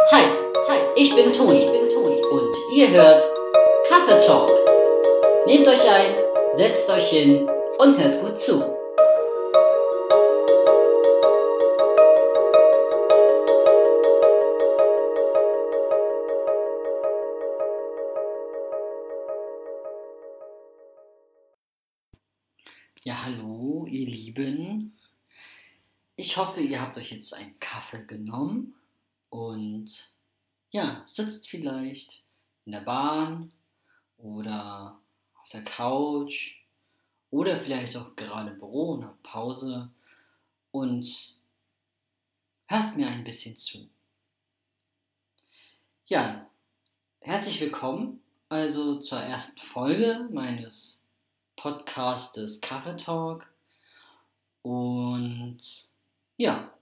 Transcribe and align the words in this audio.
Hi, 0.00 0.24
hi, 0.68 0.78
ich 0.96 1.14
bin 1.14 1.32
Toni, 1.32 1.64
ich 1.64 1.70
bin 1.70 1.90
Toni 1.90 2.22
und 2.30 2.56
ihr 2.72 2.88
hört 2.88 3.22
Kaffee 3.88 4.24
Talk. 4.24 4.48
Nehmt 5.44 5.66
euch 5.66 5.90
ein, 5.90 6.14
setzt 6.54 6.88
euch 6.88 7.10
hin 7.10 7.46
und 7.78 7.98
hört 7.98 8.22
gut 8.22 8.38
zu. 8.38 8.60
Ja, 23.02 23.24
hallo, 23.26 23.84
ihr 23.90 24.06
Lieben. 24.06 24.96
Ich 26.16 26.36
hoffe, 26.36 26.60
ihr 26.60 26.80
habt 26.80 26.96
euch 26.96 27.10
jetzt 27.10 27.34
einen 27.34 27.58
Kaffee 27.58 28.06
genommen 28.06 28.74
und 29.30 30.14
ja, 30.70 31.04
sitzt 31.06 31.48
vielleicht 31.48 32.22
in 32.64 32.72
der 32.72 32.80
Bahn 32.80 33.52
oder 34.18 34.98
auf 35.34 35.48
der 35.50 35.64
Couch 35.64 36.60
oder 37.30 37.58
vielleicht 37.60 37.96
auch 37.96 38.14
gerade 38.16 38.50
im 38.50 38.58
Büro 38.58 38.92
und 38.92 39.04
habt 39.04 39.22
Pause 39.22 39.90
und 40.70 41.34
hört 42.66 42.96
mir 42.96 43.08
ein 43.08 43.24
bisschen 43.24 43.56
zu. 43.56 43.88
Ja, 46.06 46.48
herzlich 47.20 47.60
willkommen 47.60 48.20
also 48.48 48.98
zur 48.98 49.20
ersten 49.20 49.60
Folge 49.60 50.28
meines 50.32 51.04
Podcastes 51.56 52.60
Kaffee 52.60 52.96
Talk 52.96 53.46
und 54.62 55.58
ja, 56.36 56.72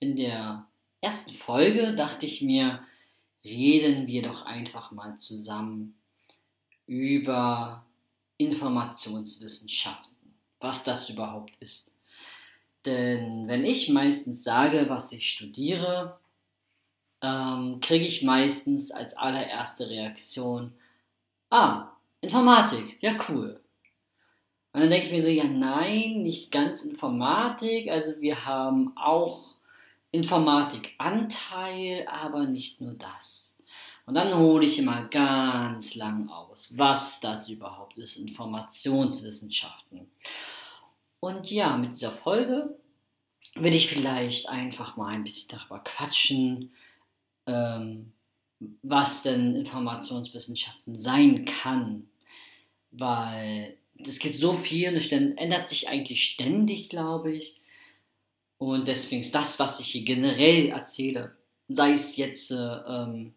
in 0.00 0.16
der 0.16 0.66
ersten 1.04 1.32
Folge 1.32 1.94
dachte 1.94 2.26
ich 2.26 2.42
mir, 2.42 2.82
reden 3.44 4.06
wir 4.06 4.22
doch 4.22 4.46
einfach 4.46 4.90
mal 4.90 5.18
zusammen 5.18 5.94
über 6.86 7.84
Informationswissenschaften, 8.38 10.14
was 10.60 10.82
das 10.82 11.10
überhaupt 11.10 11.52
ist. 11.60 11.92
Denn 12.84 13.46
wenn 13.48 13.64
ich 13.64 13.88
meistens 13.90 14.44
sage, 14.44 14.86
was 14.88 15.12
ich 15.12 15.30
studiere, 15.30 16.18
ähm, 17.22 17.80
kriege 17.80 18.06
ich 18.06 18.22
meistens 18.22 18.90
als 18.90 19.16
allererste 19.16 19.88
Reaktion, 19.88 20.72
ah, 21.50 21.92
Informatik, 22.20 22.96
ja 23.02 23.14
cool. 23.28 23.60
Und 24.72 24.80
dann 24.80 24.90
denke 24.90 25.06
ich 25.06 25.12
mir 25.12 25.22
so, 25.22 25.28
ja 25.28 25.44
nein, 25.44 26.22
nicht 26.22 26.50
ganz 26.50 26.84
Informatik, 26.84 27.90
also 27.90 28.20
wir 28.20 28.44
haben 28.44 28.96
auch 28.96 29.53
Informatikanteil, 30.14 32.06
aber 32.06 32.46
nicht 32.46 32.80
nur 32.80 32.94
das. 32.94 33.56
Und 34.06 34.14
dann 34.14 34.32
hole 34.36 34.64
ich 34.64 34.78
immer 34.78 35.08
ganz 35.08 35.96
lang 35.96 36.28
aus, 36.28 36.72
was 36.76 37.20
das 37.20 37.48
überhaupt 37.48 37.98
ist, 37.98 38.16
Informationswissenschaften. 38.16 40.08
Und 41.18 41.50
ja, 41.50 41.76
mit 41.76 41.96
dieser 41.96 42.12
Folge 42.12 42.78
will 43.56 43.74
ich 43.74 43.88
vielleicht 43.88 44.48
einfach 44.48 44.96
mal 44.96 45.14
ein 45.14 45.24
bisschen 45.24 45.58
darüber 45.58 45.80
quatschen, 45.80 46.72
ähm, 47.46 48.12
was 48.82 49.24
denn 49.24 49.56
Informationswissenschaften 49.56 50.96
sein 50.96 51.44
kann. 51.44 52.08
Weil 52.92 53.76
es 53.96 54.20
gibt 54.20 54.38
so 54.38 54.54
viel, 54.54 54.94
es 54.94 55.10
ändert 55.10 55.68
sich 55.68 55.88
eigentlich 55.88 56.24
ständig, 56.24 56.88
glaube 56.88 57.32
ich. 57.32 57.60
Und 58.64 58.88
deswegen 58.88 59.20
ist 59.20 59.34
das, 59.34 59.58
was 59.58 59.78
ich 59.78 59.88
hier 59.88 60.04
generell 60.04 60.68
erzähle, 60.68 61.36
sei 61.68 61.92
es 61.92 62.16
jetzt 62.16 62.50
äh, 62.50 62.56
ähm, 62.56 63.34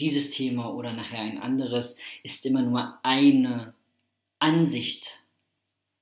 dieses 0.00 0.32
Thema 0.32 0.74
oder 0.74 0.92
nachher 0.92 1.20
ein 1.20 1.40
anderes, 1.40 1.96
ist 2.24 2.44
immer 2.44 2.62
nur 2.62 2.98
eine 3.04 3.72
Ansicht 4.40 5.20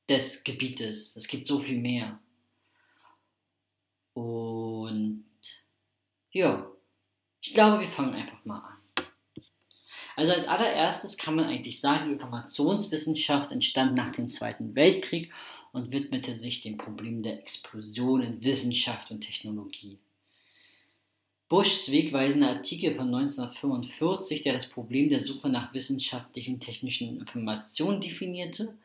des 0.09 0.43
Gebietes. 0.43 1.15
Es 1.17 1.29
gibt 1.29 1.45
so 1.45 1.59
viel 1.61 1.77
mehr. 1.77 2.19
Und 4.15 5.27
ja, 6.31 6.67
ich 7.43 7.53
glaube, 7.53 7.81
wir 7.81 7.89
fangen 7.89 8.15
einfach 8.15 8.43
mal 8.47 8.61
an. 8.61 9.05
Also 10.17 10.33
als 10.33 10.49
allererstes 10.49 11.19
kann 11.19 11.37
man 11.37 11.45
eigentlich 11.45 11.79
sagen, 11.79 12.07
die 12.07 12.13
Informationswissenschaft 12.15 13.51
entstand 13.51 13.97
nach 13.97 14.13
dem 14.13 14.29
Zweiten 14.29 14.75
Weltkrieg 14.75 15.31
und 15.73 15.93
widmete 15.93 16.35
sich 16.35 16.63
dem 16.63 16.77
Problem 16.77 17.23
der 17.23 17.39
Explosion 17.39 18.23
in 18.23 18.43
Wissenschaft 18.43 19.11
und 19.11 19.21
Technologie. 19.21 19.99
Bushs 21.49 21.91
wegweisender 21.91 22.51
Artikel 22.51 22.95
von 22.95 23.07
1945, 23.07 24.43
der 24.43 24.53
das 24.53 24.69
Problem 24.69 25.11
der 25.11 25.21
Suche 25.21 25.49
nach 25.49 25.75
wissenschaftlichen 25.75 26.55
und 26.55 26.61
technischen 26.61 27.19
Informationen 27.19 28.01
definierte 28.01 28.77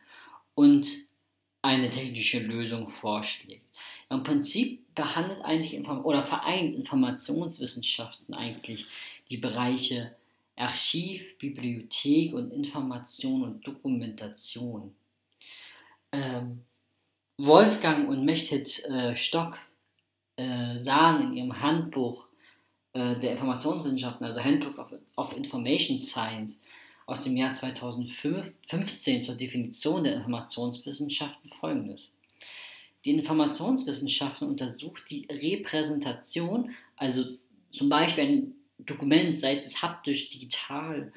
und 0.56 0.88
eine 1.62 1.90
technische 1.90 2.40
Lösung 2.40 2.90
vorschlägt. 2.90 3.66
Im 4.10 4.24
Prinzip 4.24 4.82
behandelt 4.96 5.42
eigentlich 5.44 5.80
oder 5.88 6.24
vereint 6.24 6.76
Informationswissenschaften 6.76 8.34
eigentlich 8.34 8.86
die 9.30 9.38
Bereiche 9.38 10.16
Archiv, 10.56 11.38
Bibliothek 11.38 12.34
und 12.34 12.52
Information 12.52 13.44
und 13.44 13.68
Dokumentation. 13.68 14.96
Ähm, 16.12 16.62
Wolfgang 17.38 18.08
und 18.08 18.24
Mechtet 18.24 18.84
äh, 18.86 19.16
Stock 19.16 19.58
äh, 20.38 20.80
sahen 20.80 21.22
in 21.24 21.34
ihrem 21.34 21.62
Handbuch 21.62 22.28
äh, 22.94 23.20
der 23.20 23.34
Informationswissenschaften, 23.34 24.26
also 24.26 24.42
Handbook 24.42 24.78
of, 24.78 24.94
of, 25.18 25.36
Information 25.36 25.98
Science 25.98 26.62
aus 27.06 27.24
dem 27.24 27.36
Jahr 27.36 27.54
2015 27.54 29.22
zur 29.22 29.36
Definition 29.36 30.06
der 30.06 30.16
Informationswissenschaften 30.16 31.50
folgendes. 31.52 32.16
Die 33.04 33.12
Informationswissenschaften 33.12 34.48
untersucht 34.48 35.04
die 35.10 35.28
Repräsentation, 35.30 36.72
also 36.96 37.24
zum 37.70 37.90
Beispiel 37.90 38.24
ein 38.24 38.56
Dokument, 38.80 39.36
sei 39.38 39.58
es 39.58 39.82
haptisch, 39.82 40.30
digital 40.30 41.12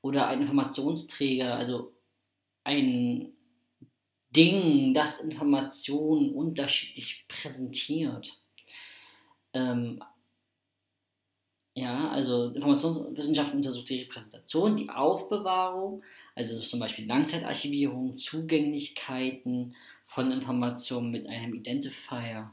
oder 0.00 0.28
ein 0.28 0.40
Informationsträger, 0.40 1.56
also 1.56 1.92
ein 2.64 3.35
Ding, 4.36 4.92
das 4.94 5.20
Informationen 5.20 6.34
unterschiedlich 6.34 7.24
präsentiert. 7.28 8.40
Ähm, 9.52 10.02
ja, 11.74 12.10
also 12.10 12.50
Informationswissenschaften 12.52 13.58
untersucht 13.58 13.90
die 13.90 14.00
Repräsentation, 14.00 14.76
die 14.76 14.88
Aufbewahrung, 14.88 16.02
also 16.34 16.58
zum 16.58 16.80
Beispiel 16.80 17.06
Langzeitarchivierung, 17.06 18.16
Zugänglichkeiten 18.16 19.74
von 20.02 20.30
Informationen 20.30 21.10
mit 21.10 21.26
einem 21.26 21.54
Identifier. 21.54 22.50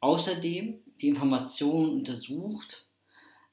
Außerdem 0.00 0.80
die 1.00 1.08
Informationen 1.08 1.90
untersucht 1.90 2.86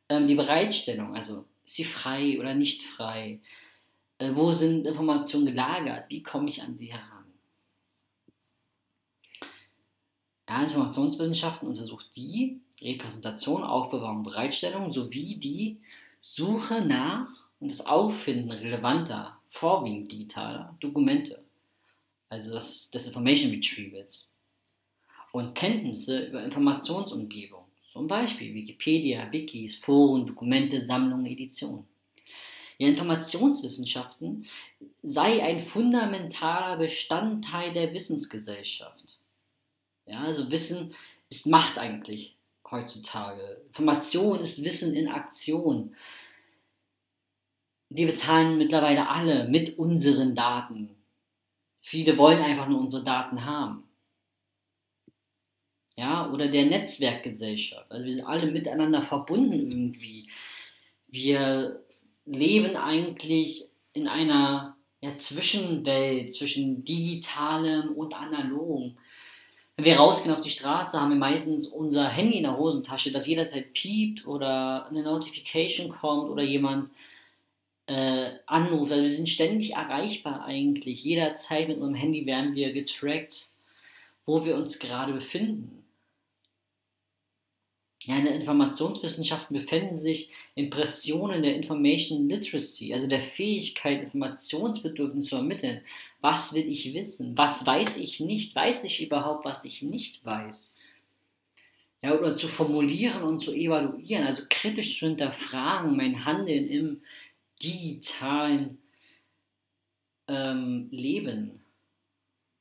ähm, 0.09 0.27
die 0.27 0.35
Bereitstellung, 0.35 1.15
also 1.15 1.45
ist 1.65 1.75
sie 1.75 1.83
frei 1.83 2.39
oder 2.39 2.53
nicht 2.53 2.83
frei? 2.83 3.39
Äh, 4.23 4.35
wo 4.35 4.53
sind 4.53 4.87
Informationen 4.87 5.47
gelagert? 5.47 6.05
Wie 6.09 6.23
komme 6.23 6.49
ich 6.49 6.61
an 6.61 6.77
sie 6.77 6.93
heran? 6.93 7.25
Ja, 10.47 10.63
Informationswissenschaften 10.63 11.67
untersucht 11.67 12.09
die 12.15 12.61
Repräsentation, 12.81 13.63
Aufbewahrung, 13.63 14.23
Bereitstellung 14.23 14.91
sowie 14.91 15.35
die 15.39 15.81
Suche 16.21 16.81
nach 16.81 17.27
und 17.59 17.69
das 17.69 17.85
Auffinden 17.85 18.51
relevanter, 18.51 19.37
vorwiegend 19.47 20.11
digitaler 20.11 20.75
Dokumente, 20.79 21.43
also 22.29 22.53
das, 22.53 22.91
des 22.91 23.07
Information 23.07 23.51
Retrievals 23.51 24.33
und 25.31 25.55
Kenntnisse 25.55 26.27
über 26.27 26.43
Informationsumgebung 26.43 27.65
zum 27.91 28.07
Beispiel 28.07 28.53
Wikipedia, 28.53 29.31
Wikis, 29.31 29.75
Foren, 29.77 30.25
Dokumente, 30.25 30.81
Sammlungen, 30.81 31.25
Editionen. 31.25 31.92
Ja, 32.77 32.87
Informationswissenschaften 32.87 34.45
sei 35.01 35.43
ein 35.43 35.59
fundamentaler 35.59 36.77
Bestandteil 36.77 37.73
der 37.73 37.93
Wissensgesellschaft. 37.93 39.19
Ja, 40.05 40.21
also 40.21 40.51
Wissen 40.51 40.93
ist 41.29 41.47
Macht 41.47 41.77
eigentlich 41.77 42.35
heutzutage. 42.69 43.61
Information 43.67 44.39
ist 44.39 44.63
Wissen 44.63 44.95
in 44.95 45.07
Aktion. 45.07 45.95
Wir 47.89 48.07
bezahlen 48.07 48.57
mittlerweile 48.57 49.09
alle 49.09 49.47
mit 49.47 49.77
unseren 49.77 50.35
Daten. 50.35 50.89
Viele 51.81 52.17
wollen 52.17 52.41
einfach 52.41 52.67
nur 52.67 52.79
unsere 52.79 53.03
Daten 53.03 53.45
haben 53.45 53.83
ja, 55.95 56.29
oder 56.31 56.47
der 56.47 56.65
Netzwerkgesellschaft. 56.65 57.91
Also 57.91 58.05
wir 58.05 58.13
sind 58.13 58.25
alle 58.25 58.51
miteinander 58.51 59.01
verbunden 59.01 59.69
irgendwie. 59.71 60.29
Wir 61.07 61.82
leben 62.25 62.75
eigentlich 62.75 63.65
in 63.93 64.07
einer 64.07 64.75
ja, 65.01 65.15
Zwischenwelt 65.15 66.33
zwischen 66.33 66.83
digitalem 66.83 67.91
und 67.91 68.19
analogem. 68.19 68.97
Wenn 69.75 69.85
wir 69.85 69.97
rausgehen 69.97 70.33
auf 70.33 70.41
die 70.41 70.49
Straße, 70.49 70.99
haben 70.99 71.09
wir 71.09 71.17
meistens 71.17 71.67
unser 71.67 72.07
Handy 72.07 72.37
in 72.37 72.43
der 72.43 72.57
Hosentasche, 72.57 73.11
das 73.11 73.27
jederzeit 73.27 73.73
piept 73.73 74.27
oder 74.27 74.85
eine 74.87 75.03
Notification 75.03 75.89
kommt 75.89 76.29
oder 76.29 76.43
jemand 76.43 76.91
äh, 77.87 78.31
anruft. 78.45 78.91
Also 78.91 79.03
wir 79.03 79.09
sind 79.09 79.29
ständig 79.29 79.73
erreichbar 79.73 80.45
eigentlich. 80.45 81.03
Jederzeit 81.03 81.67
mit 81.67 81.77
unserem 81.77 81.95
Handy 81.95 82.25
werden 82.25 82.55
wir 82.55 82.71
getrackt, 82.71 83.49
wo 84.25 84.45
wir 84.45 84.55
uns 84.55 84.79
gerade 84.79 85.13
befinden. 85.13 85.82
Ja, 88.05 88.17
in 88.17 88.25
der 88.25 88.35
Informationswissenschaft 88.35 89.47
befinden 89.49 89.95
sich 89.95 90.29
Impressionen 90.55 91.41
der 91.41 91.55
Information 91.55 92.27
Literacy, 92.27 92.93
also 92.93 93.07
der 93.07 93.21
Fähigkeit, 93.21 94.03
Informationsbedürfnisse 94.03 95.29
zu 95.29 95.35
ermitteln. 95.37 95.81
Was 96.19 96.53
will 96.53 96.67
ich 96.67 96.93
wissen? 96.93 97.37
Was 97.37 97.65
weiß 97.65 97.97
ich 97.97 98.19
nicht? 98.19 98.55
Weiß 98.55 98.83
ich 98.83 99.01
überhaupt, 99.01 99.45
was 99.45 99.63
ich 99.63 99.81
nicht 99.83 100.25
weiß? 100.25 100.75
Ja, 102.01 102.19
oder 102.19 102.35
zu 102.35 102.49
formulieren 102.49 103.23
und 103.23 103.39
zu 103.39 103.53
evaluieren, 103.53 104.25
also 104.25 104.43
kritisch 104.49 104.99
zu 104.99 105.07
hinterfragen, 105.07 105.95
mein 105.95 106.25
Handeln 106.25 106.67
im 106.67 107.01
digitalen 107.63 108.79
ähm, 110.27 110.89
Leben. 110.91 111.63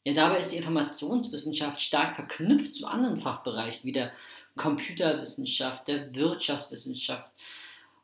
Ja, 0.04 0.14
dabei 0.14 0.38
ist 0.38 0.52
die 0.52 0.56
Informationswissenschaft 0.56 1.80
stark 1.80 2.14
verknüpft 2.14 2.76
zu 2.76 2.86
anderen 2.86 3.16
Fachbereichen 3.16 3.84
wie 3.84 3.92
der 3.92 4.12
Computerwissenschaft, 4.56 5.88
der 5.88 6.14
Wirtschaftswissenschaft 6.14 7.30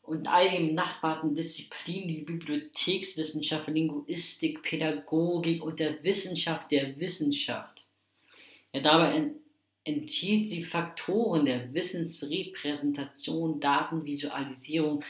und 0.02 0.26
all 0.28 0.50
den 0.50 0.68
benachbarten 0.68 1.34
Disziplinen 1.34 2.08
wie 2.08 2.22
Bibliothekswissenschaft, 2.22 3.68
Linguistik, 3.68 4.62
Pädagogik 4.62 5.62
und 5.62 5.78
der 5.78 6.02
Wissenschaft 6.02 6.70
der 6.70 6.98
Wissenschaft. 6.98 7.84
Ja, 8.72 8.80
dabei 8.80 9.32
enthielt 9.84 10.48
sie 10.48 10.62
Faktoren 10.62 11.44
der 11.44 11.72
Wissensrepräsentation, 11.74 13.60
Datenvisualisierung, 13.60 15.04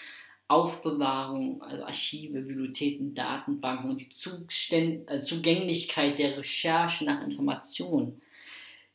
Aufbewahrung, 0.48 1.62
also 1.62 1.84
Archive, 1.84 2.40
Bibliotheken, 2.40 3.12
Datenbanken 3.14 3.90
und 3.90 4.00
die 4.00 4.08
äh, 4.08 5.20
Zugänglichkeit 5.20 6.18
der 6.18 6.38
Recherche 6.38 7.04
nach 7.04 7.22
Informationen. 7.22 8.22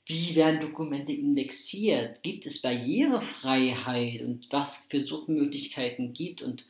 Wie 0.05 0.35
werden 0.35 0.59
Dokumente 0.59 1.13
indexiert? 1.13 2.21
Gibt 2.23 2.45
es 2.45 2.61
Barrierefreiheit 2.61 4.21
und 4.21 4.51
was 4.51 4.85
für 4.89 5.05
Suchmöglichkeiten 5.05 6.13
gibt 6.13 6.41
und 6.41 6.65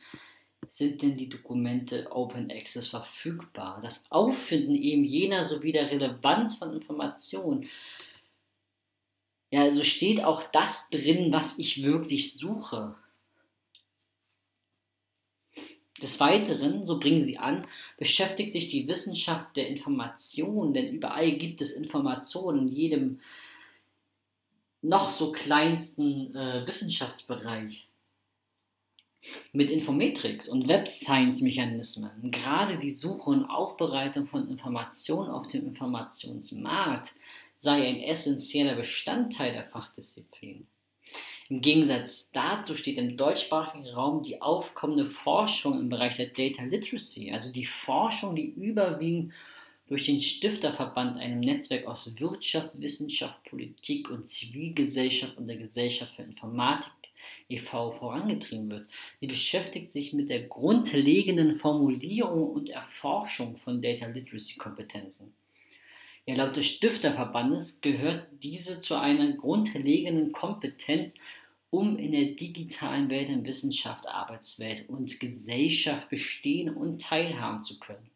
sind 0.68 1.02
denn 1.02 1.16
die 1.16 1.28
Dokumente 1.28 2.10
Open 2.12 2.50
Access 2.50 2.88
verfügbar? 2.88 3.80
Das 3.82 4.04
Auffinden 4.10 4.76
eben 4.76 5.04
jener 5.04 5.44
sowie 5.44 5.72
der 5.72 5.90
Relevanz 5.90 6.56
von 6.56 6.72
Informationen. 6.74 7.68
Ja, 9.50 9.62
also 9.62 9.82
steht 9.82 10.22
auch 10.22 10.42
das 10.52 10.88
drin, 10.90 11.32
was 11.32 11.58
ich 11.58 11.82
wirklich 11.82 12.34
suche. 12.34 12.94
Des 16.04 16.20
Weiteren, 16.20 16.82
so 16.82 17.00
bringen 17.00 17.24
sie 17.24 17.38
an, 17.38 17.66
beschäftigt 17.96 18.52
sich 18.52 18.68
die 18.68 18.86
Wissenschaft 18.86 19.56
der 19.56 19.68
Information, 19.68 20.74
denn 20.74 20.92
überall 20.92 21.32
gibt 21.32 21.62
es 21.62 21.72
Informationen 21.72 22.68
in 22.68 22.74
jedem 22.74 23.20
noch 24.82 25.10
so 25.10 25.32
kleinsten 25.32 26.36
äh, 26.36 26.66
Wissenschaftsbereich 26.66 27.88
mit 29.54 29.70
Infometrics 29.70 30.46
und 30.46 30.68
Web 30.68 30.88
Science 30.88 31.40
Mechanismen. 31.40 32.30
Gerade 32.30 32.76
die 32.76 32.90
Suche 32.90 33.30
und 33.30 33.46
Aufbereitung 33.46 34.26
von 34.26 34.46
Informationen 34.46 35.30
auf 35.30 35.48
dem 35.48 35.64
Informationsmarkt 35.64 37.14
sei 37.56 37.88
ein 37.88 38.00
essentieller 38.00 38.74
Bestandteil 38.74 39.54
der 39.54 39.64
Fachdisziplin. 39.64 40.66
Im 41.50 41.60
Gegensatz 41.60 42.30
dazu 42.32 42.74
steht 42.74 42.96
im 42.96 43.16
deutschsprachigen 43.16 43.86
Raum 43.88 44.22
die 44.22 44.40
aufkommende 44.40 45.06
Forschung 45.06 45.78
im 45.78 45.88
Bereich 45.90 46.16
der 46.16 46.28
Data 46.28 46.64
Literacy, 46.64 47.32
also 47.32 47.52
die 47.52 47.66
Forschung, 47.66 48.34
die 48.34 48.48
überwiegend 48.50 49.34
durch 49.86 50.06
den 50.06 50.20
Stifterverband, 50.20 51.18
einem 51.18 51.40
Netzwerk 51.40 51.86
aus 51.86 52.10
Wirtschaft, 52.18 52.70
Wissenschaft, 52.80 53.44
Politik 53.44 54.10
und 54.10 54.26
Zivilgesellschaft 54.26 55.36
und 55.36 55.46
der 55.46 55.58
Gesellschaft 55.58 56.16
für 56.16 56.22
Informatik 56.22 56.92
e.V. 57.48 57.92
vorangetrieben 57.92 58.70
wird. 58.70 58.88
Sie 59.20 59.26
beschäftigt 59.26 59.92
sich 59.92 60.12
mit 60.12 60.30
der 60.30 60.42
grundlegenden 60.44 61.54
Formulierung 61.54 62.50
und 62.50 62.70
Erforschung 62.70 63.56
von 63.56 63.82
Data 63.82 64.06
Literacy 64.06 64.56
Kompetenzen. 64.56 65.34
Ja, 66.26 66.36
laut 66.36 66.56
des 66.56 66.66
Stifterverbandes 66.66 67.82
gehört 67.82 68.26
diese 68.42 68.80
zu 68.80 68.94
einer 68.94 69.32
grundlegenden 69.32 70.32
Kompetenz, 70.32 71.14
um 71.68 71.98
in 71.98 72.12
der 72.12 72.36
digitalen 72.36 73.10
Welt 73.10 73.28
in 73.28 73.44
Wissenschaft, 73.44 74.08
Arbeitswelt 74.08 74.88
und 74.88 75.20
Gesellschaft 75.20 76.08
bestehen 76.08 76.74
und 76.74 77.02
teilhaben 77.02 77.62
zu 77.62 77.78
können. 77.78 78.10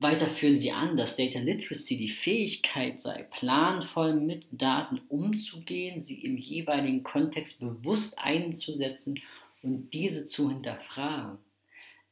Weiter 0.00 0.26
führen 0.26 0.56
sie 0.56 0.72
an, 0.72 0.96
dass 0.96 1.16
Data 1.16 1.38
Literacy 1.38 1.96
die 1.96 2.08
Fähigkeit 2.08 3.00
sei, 3.00 3.22
planvoll 3.22 4.16
mit 4.16 4.46
Daten 4.50 5.00
umzugehen, 5.08 6.00
sie 6.00 6.20
im 6.24 6.36
jeweiligen 6.36 7.04
Kontext 7.04 7.60
bewusst 7.60 8.18
einzusetzen 8.18 9.20
und 9.62 9.90
diese 9.94 10.24
zu 10.24 10.50
hinterfragen. 10.50 11.38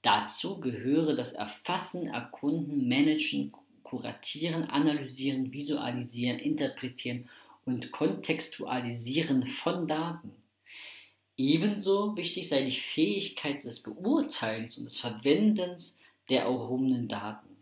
Dazu 0.03 0.61
gehöre 0.61 1.15
das 1.15 1.33
Erfassen, 1.33 2.09
Erkunden, 2.09 2.89
Managen, 2.89 3.53
Kuratieren, 3.85 4.65
Analysieren, 4.65 5.53
Visualisieren, 5.53 6.41
Interpretieren 6.41 7.29
und 7.65 7.93
Kontextualisieren 7.93 9.47
von 9.47 9.87
Daten. 9.87 10.33
Ebenso 11.37 12.17
wichtig 12.17 12.49
sei 12.49 12.63
die 12.65 12.73
Fähigkeit 12.73 13.65
des 13.65 13.83
Beurteilens 13.83 14.77
und 14.77 14.85
des 14.85 14.99
Verwendens 14.99 15.99
der 16.29 16.43
erhobenen 16.43 17.09
Daten. 17.09 17.57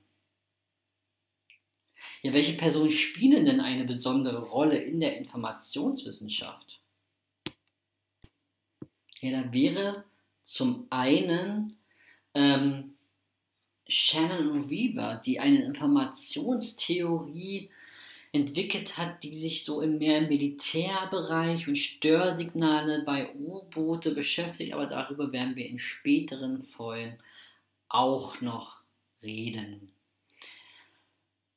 Ja, 2.22 2.32
welche 2.32 2.54
Personen 2.54 2.90
spielen 2.90 3.46
denn 3.46 3.60
eine 3.60 3.84
besondere 3.84 4.42
Rolle 4.42 4.78
in 4.78 5.00
der 5.00 5.16
Informationswissenschaft? 5.16 6.80
Ja, 9.20 9.42
da 9.42 9.52
wäre 9.52 10.04
zum 10.42 10.86
einen 10.90 11.79
ähm, 12.34 12.94
Shannon 13.88 14.70
Weaver, 14.70 15.20
die 15.24 15.40
eine 15.40 15.64
Informationstheorie 15.64 17.70
entwickelt 18.32 18.96
hat, 18.96 19.24
die 19.24 19.34
sich 19.34 19.64
so 19.64 19.80
im 19.80 19.98
mehr 19.98 20.20
Militärbereich 20.20 21.66
und 21.66 21.76
Störsignale 21.76 23.02
bei 23.04 23.34
U-Boote 23.34 24.14
beschäftigt, 24.14 24.72
aber 24.72 24.86
darüber 24.86 25.32
werden 25.32 25.56
wir 25.56 25.66
in 25.66 25.78
späteren 25.78 26.62
Folgen 26.62 27.18
auch 27.88 28.40
noch 28.40 28.76
reden. 29.22 29.90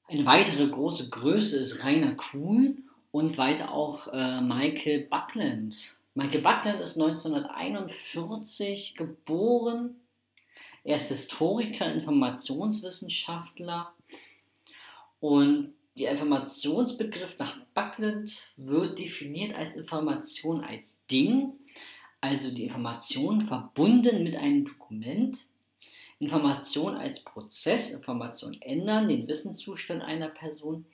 Eine 0.08 0.26
weitere 0.26 0.68
große 0.68 1.10
Größe 1.10 1.60
ist 1.60 1.86
Rainer 1.86 2.16
Kuhn 2.16 2.90
und 3.12 3.38
weiter 3.38 3.72
auch 3.72 4.12
äh, 4.12 4.42
Michael 4.42 5.08
Buckland. 5.08 5.96
Michael 6.16 6.42
Buckland 6.42 6.82
ist 6.82 7.00
1941 7.00 8.96
geboren 8.96 9.96
er 10.84 10.98
ist 10.98 11.10
Historiker, 11.10 11.94
Informationswissenschaftler 11.94 13.94
und 15.20 15.74
der 15.98 16.12
Informationsbegriff 16.12 17.38
nach 17.38 17.58
Buckland 17.74 18.52
wird 18.58 18.98
definiert 18.98 19.56
als 19.56 19.76
Information 19.76 20.64
als 20.64 21.00
Ding, 21.10 21.54
also 22.20 22.52
die 22.52 22.64
Information 22.64 23.42
verbunden 23.42 24.24
mit 24.24 24.36
einem 24.36 24.66
Dokument, 24.66 25.46
Information 26.20 26.96
als 26.96 27.20
Prozess, 27.20 27.92
Information 27.92 28.60
ändern, 28.62 29.08
den 29.08 29.28
Wissenszustand 29.28 30.02
einer 30.02 30.30
Person. 30.30 30.86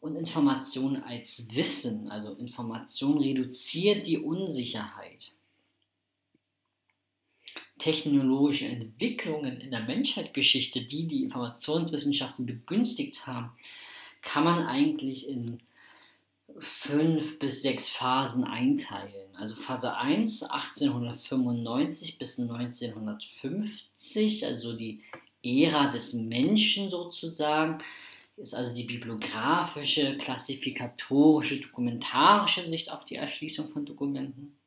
Und 0.00 0.16
Information 0.16 1.02
als 1.02 1.54
Wissen, 1.54 2.10
also 2.10 2.32
Information 2.34 3.18
reduziert 3.18 4.06
die 4.06 4.18
Unsicherheit 4.18 5.32
technologische 7.80 8.66
Entwicklungen 8.66 9.60
in 9.60 9.72
der 9.72 9.80
Menschheitsgeschichte, 9.80 10.82
die 10.82 11.08
die 11.08 11.24
Informationswissenschaften 11.24 12.46
begünstigt 12.46 13.26
haben, 13.26 13.50
kann 14.22 14.44
man 14.44 14.66
eigentlich 14.66 15.28
in 15.28 15.60
fünf 16.58 17.38
bis 17.38 17.62
sechs 17.62 17.88
Phasen 17.88 18.44
einteilen. 18.44 19.34
Also 19.34 19.56
Phase 19.56 19.96
1 19.96 20.42
1895 20.42 22.18
bis 22.18 22.38
1950, 22.38 24.46
also 24.46 24.74
die 24.74 25.02
Ära 25.42 25.90
des 25.90 26.12
Menschen 26.12 26.90
sozusagen, 26.90 27.78
ist 28.36 28.54
also 28.54 28.74
die 28.74 28.84
bibliografische, 28.84 30.16
klassifikatorische, 30.18 31.60
dokumentarische 31.60 32.64
Sicht 32.64 32.90
auf 32.90 33.04
die 33.04 33.16
Erschließung 33.16 33.70
von 33.70 33.84
Dokumenten. 33.84 34.59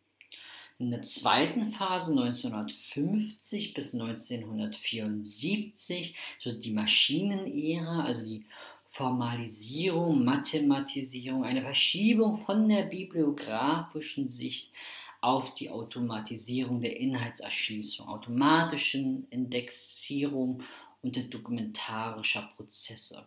In 0.84 0.92
der 0.92 1.02
zweiten 1.02 1.63
Phase 1.63 2.12
1950 2.12 3.74
bis 3.74 3.94
1974, 3.94 6.13
so 6.42 6.52
die 6.52 6.74
Maschinenära, 6.74 8.04
also 8.04 8.25
die 8.25 8.44
Formalisierung, 8.84 10.25
Mathematisierung, 10.25 11.46
eine 11.46 11.62
Verschiebung 11.62 12.36
von 12.36 12.68
der 12.68 12.84
bibliografischen 12.84 14.28
Sicht 14.28 14.74
auf 15.22 15.56
die 15.56 15.70
Automatisierung 15.70 16.82
der 16.82 16.98
Inhaltserschließung, 16.98 18.10
automatischen 18.10 19.25
Indexierung 19.30 20.63
und 21.02 21.16
der 21.16 21.30
dokumentarischer 21.30 22.52
Prozesse. 22.58 23.25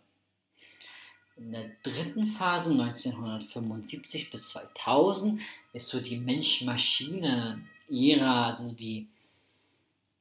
In 1.37 1.51
der 1.51 1.69
dritten 1.83 2.25
Phase 2.25 2.71
1975 2.71 4.31
bis 4.31 4.49
2000 4.49 5.39
ist 5.71 5.87
so 5.87 6.01
die 6.01 6.17
Mensch-Maschine-Ära, 6.17 8.47
also 8.47 8.75
die 8.75 9.07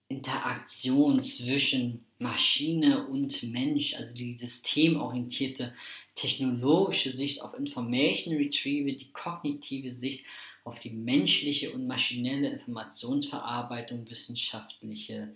Interaktion 0.08 1.20
zwischen 1.22 2.04
Maschine 2.18 3.06
und 3.08 3.42
Mensch, 3.44 3.94
also 3.94 4.14
die 4.14 4.36
systemorientierte 4.36 5.74
technologische 6.14 7.10
Sicht 7.10 7.40
auf 7.42 7.54
Information 7.54 8.36
Retrieval, 8.36 8.94
die 8.94 9.10
kognitive 9.12 9.90
Sicht 9.90 10.24
auf 10.64 10.80
die 10.80 10.90
menschliche 10.90 11.72
und 11.72 11.86
maschinelle 11.86 12.50
Informationsverarbeitung, 12.50 14.10
wissenschaftliche 14.10 15.34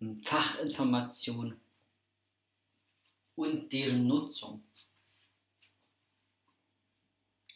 hm, 0.00 0.20
Fachinformation 0.22 1.54
und 3.36 3.72
deren 3.72 4.06
Nutzung. 4.06 4.62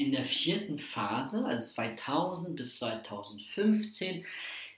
In 0.00 0.12
der 0.12 0.24
vierten 0.24 0.78
Phase, 0.78 1.44
also 1.44 1.74
2000 1.74 2.56
bis 2.56 2.78
2015, 2.78 4.24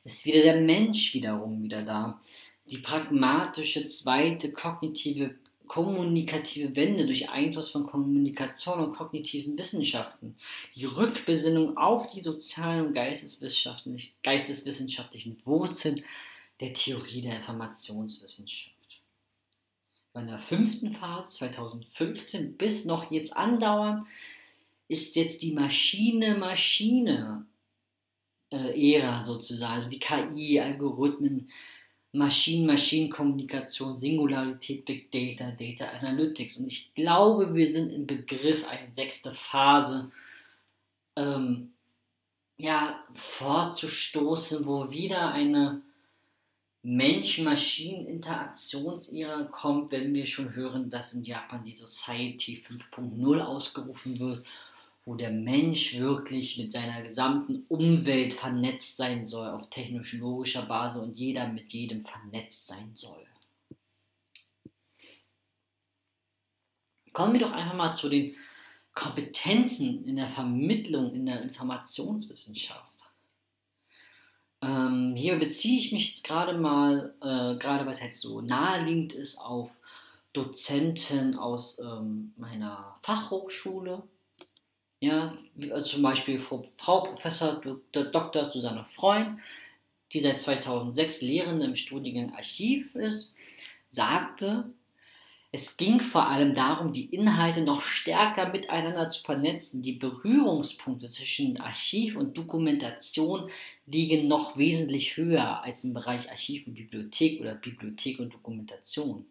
ist 0.02 0.26
wieder 0.26 0.42
der 0.42 0.60
Mensch 0.60 1.14
wiederum 1.14 1.62
wieder 1.62 1.84
da. 1.84 2.18
Die 2.66 2.78
pragmatische 2.78 3.86
zweite 3.86 4.50
kognitive 4.50 5.36
kommunikative 5.68 6.74
Wende 6.74 7.06
durch 7.06 7.30
Einfluss 7.30 7.70
von 7.70 7.86
Kommunikation 7.86 8.80
und 8.80 8.96
kognitiven 8.96 9.56
Wissenschaften, 9.56 10.36
die 10.74 10.86
Rückbesinnung 10.86 11.76
auf 11.76 12.10
die 12.10 12.20
sozialen 12.20 12.88
und 12.88 12.94
geisteswissenschaftlichen, 12.94 14.12
geisteswissenschaftlichen 14.24 15.40
Wurzeln 15.44 16.02
der 16.58 16.74
Theorie 16.74 17.20
der 17.20 17.36
Informationswissenschaft. 17.36 18.72
In 20.14 20.26
der 20.26 20.40
fünften 20.40 20.90
Phase 20.90 21.28
2015 21.30 22.56
bis 22.56 22.86
noch 22.86 23.12
jetzt 23.12 23.36
andauern 23.36 24.08
ist 24.88 25.16
jetzt 25.16 25.42
die 25.42 25.52
Maschine-Maschine-Ära 25.52 27.44
äh, 28.50 29.22
sozusagen, 29.22 29.74
also 29.74 29.90
die 29.90 29.98
KI, 29.98 30.60
Algorithmen, 30.60 31.50
Maschinen-Maschinen-Kommunikation, 32.12 33.96
Singularität, 33.96 34.84
Big 34.84 35.10
Data, 35.10 35.50
Data 35.52 35.86
Analytics. 35.86 36.58
Und 36.58 36.66
ich 36.66 36.92
glaube, 36.94 37.54
wir 37.54 37.66
sind 37.66 37.90
im 37.90 38.06
Begriff, 38.06 38.68
eine 38.68 38.94
sechste 38.94 39.32
Phase 39.32 40.12
ähm, 41.16 41.72
ja, 42.58 43.02
vorzustoßen, 43.14 44.66
wo 44.66 44.90
wieder 44.90 45.32
eine 45.32 45.80
Mensch-Maschinen-Interaktionsära 46.82 49.44
kommt, 49.44 49.90
wenn 49.92 50.12
wir 50.12 50.26
schon 50.26 50.54
hören, 50.54 50.90
dass 50.90 51.14
in 51.14 51.24
Japan 51.24 51.64
die 51.64 51.76
Society 51.76 52.56
5.0 52.56 53.40
ausgerufen 53.40 54.18
wird 54.18 54.44
wo 55.04 55.14
der 55.16 55.30
Mensch 55.30 55.98
wirklich 55.98 56.58
mit 56.58 56.72
seiner 56.72 57.02
gesamten 57.02 57.64
Umwelt 57.68 58.34
vernetzt 58.34 58.96
sein 58.96 59.26
soll, 59.26 59.48
auf 59.48 59.68
technologischer 59.68 60.66
Basis 60.66 61.02
und 61.02 61.16
jeder 61.16 61.48
mit 61.48 61.72
jedem 61.72 62.02
vernetzt 62.04 62.68
sein 62.68 62.92
soll. 62.94 63.26
Kommen 67.12 67.34
wir 67.34 67.40
doch 67.40 67.52
einfach 67.52 67.74
mal 67.74 67.92
zu 67.92 68.08
den 68.08 68.34
Kompetenzen 68.94 70.04
in 70.04 70.16
der 70.16 70.28
Vermittlung 70.28 71.14
in 71.14 71.26
der 71.26 71.42
Informationswissenschaft. 71.42 72.92
Ähm, 74.62 75.14
hier 75.16 75.38
beziehe 75.38 75.78
ich 75.78 75.92
mich 75.92 76.10
jetzt 76.10 76.24
gerade 76.24 76.56
mal, 76.56 77.14
äh, 77.20 77.56
gerade 77.58 77.84
was 77.86 78.00
jetzt 78.00 78.20
so 78.20 78.40
naheliegend 78.40 79.12
ist, 79.12 79.38
auf 79.38 79.70
Dozenten 80.32 81.36
aus 81.36 81.78
ähm, 81.80 82.32
meiner 82.36 82.96
Fachhochschule, 83.02 84.02
ja, 85.02 85.34
also 85.72 85.90
zum 85.94 86.02
Beispiel 86.02 86.38
Frau 86.38 86.64
Professor 86.76 87.60
Dr. 87.90 88.50
Susanne 88.52 88.84
Freund, 88.84 89.40
die 90.12 90.20
seit 90.20 90.40
2006 90.40 91.22
Lehrende 91.22 91.66
im 91.66 91.74
Studiengang 91.74 92.32
Archiv 92.34 92.94
ist, 92.94 93.32
sagte, 93.88 94.72
es 95.50 95.76
ging 95.76 95.98
vor 95.98 96.28
allem 96.28 96.54
darum, 96.54 96.92
die 96.92 97.12
Inhalte 97.12 97.62
noch 97.62 97.82
stärker 97.82 98.50
miteinander 98.50 99.10
zu 99.10 99.24
vernetzen. 99.24 99.82
Die 99.82 99.92
Berührungspunkte 99.92 101.10
zwischen 101.10 101.60
Archiv 101.60 102.16
und 102.16 102.38
Dokumentation 102.38 103.50
liegen 103.86 104.28
noch 104.28 104.56
wesentlich 104.56 105.16
höher 105.16 105.64
als 105.64 105.82
im 105.82 105.94
Bereich 105.94 106.30
Archiv 106.30 106.68
und 106.68 106.74
Bibliothek 106.74 107.40
oder 107.40 107.56
Bibliothek 107.56 108.20
und 108.20 108.32
Dokumentation. 108.32 109.26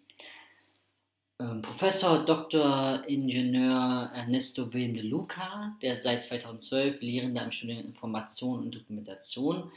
Ähm, 1.42 1.62
Professor 1.62 2.24
Dr. 2.24 3.04
Ingenieur 3.08 4.12
Ernesto 4.14 4.72
William 4.74 4.94
de 4.94 5.04
Luca, 5.04 5.76
der 5.82 6.00
seit 6.00 6.24
2012 6.24 7.02
Lehrender 7.02 7.44
im 7.44 7.52
Studium 7.52 7.80
Information 7.80 8.60
und 8.60 8.76
Dokumentation 8.76 9.72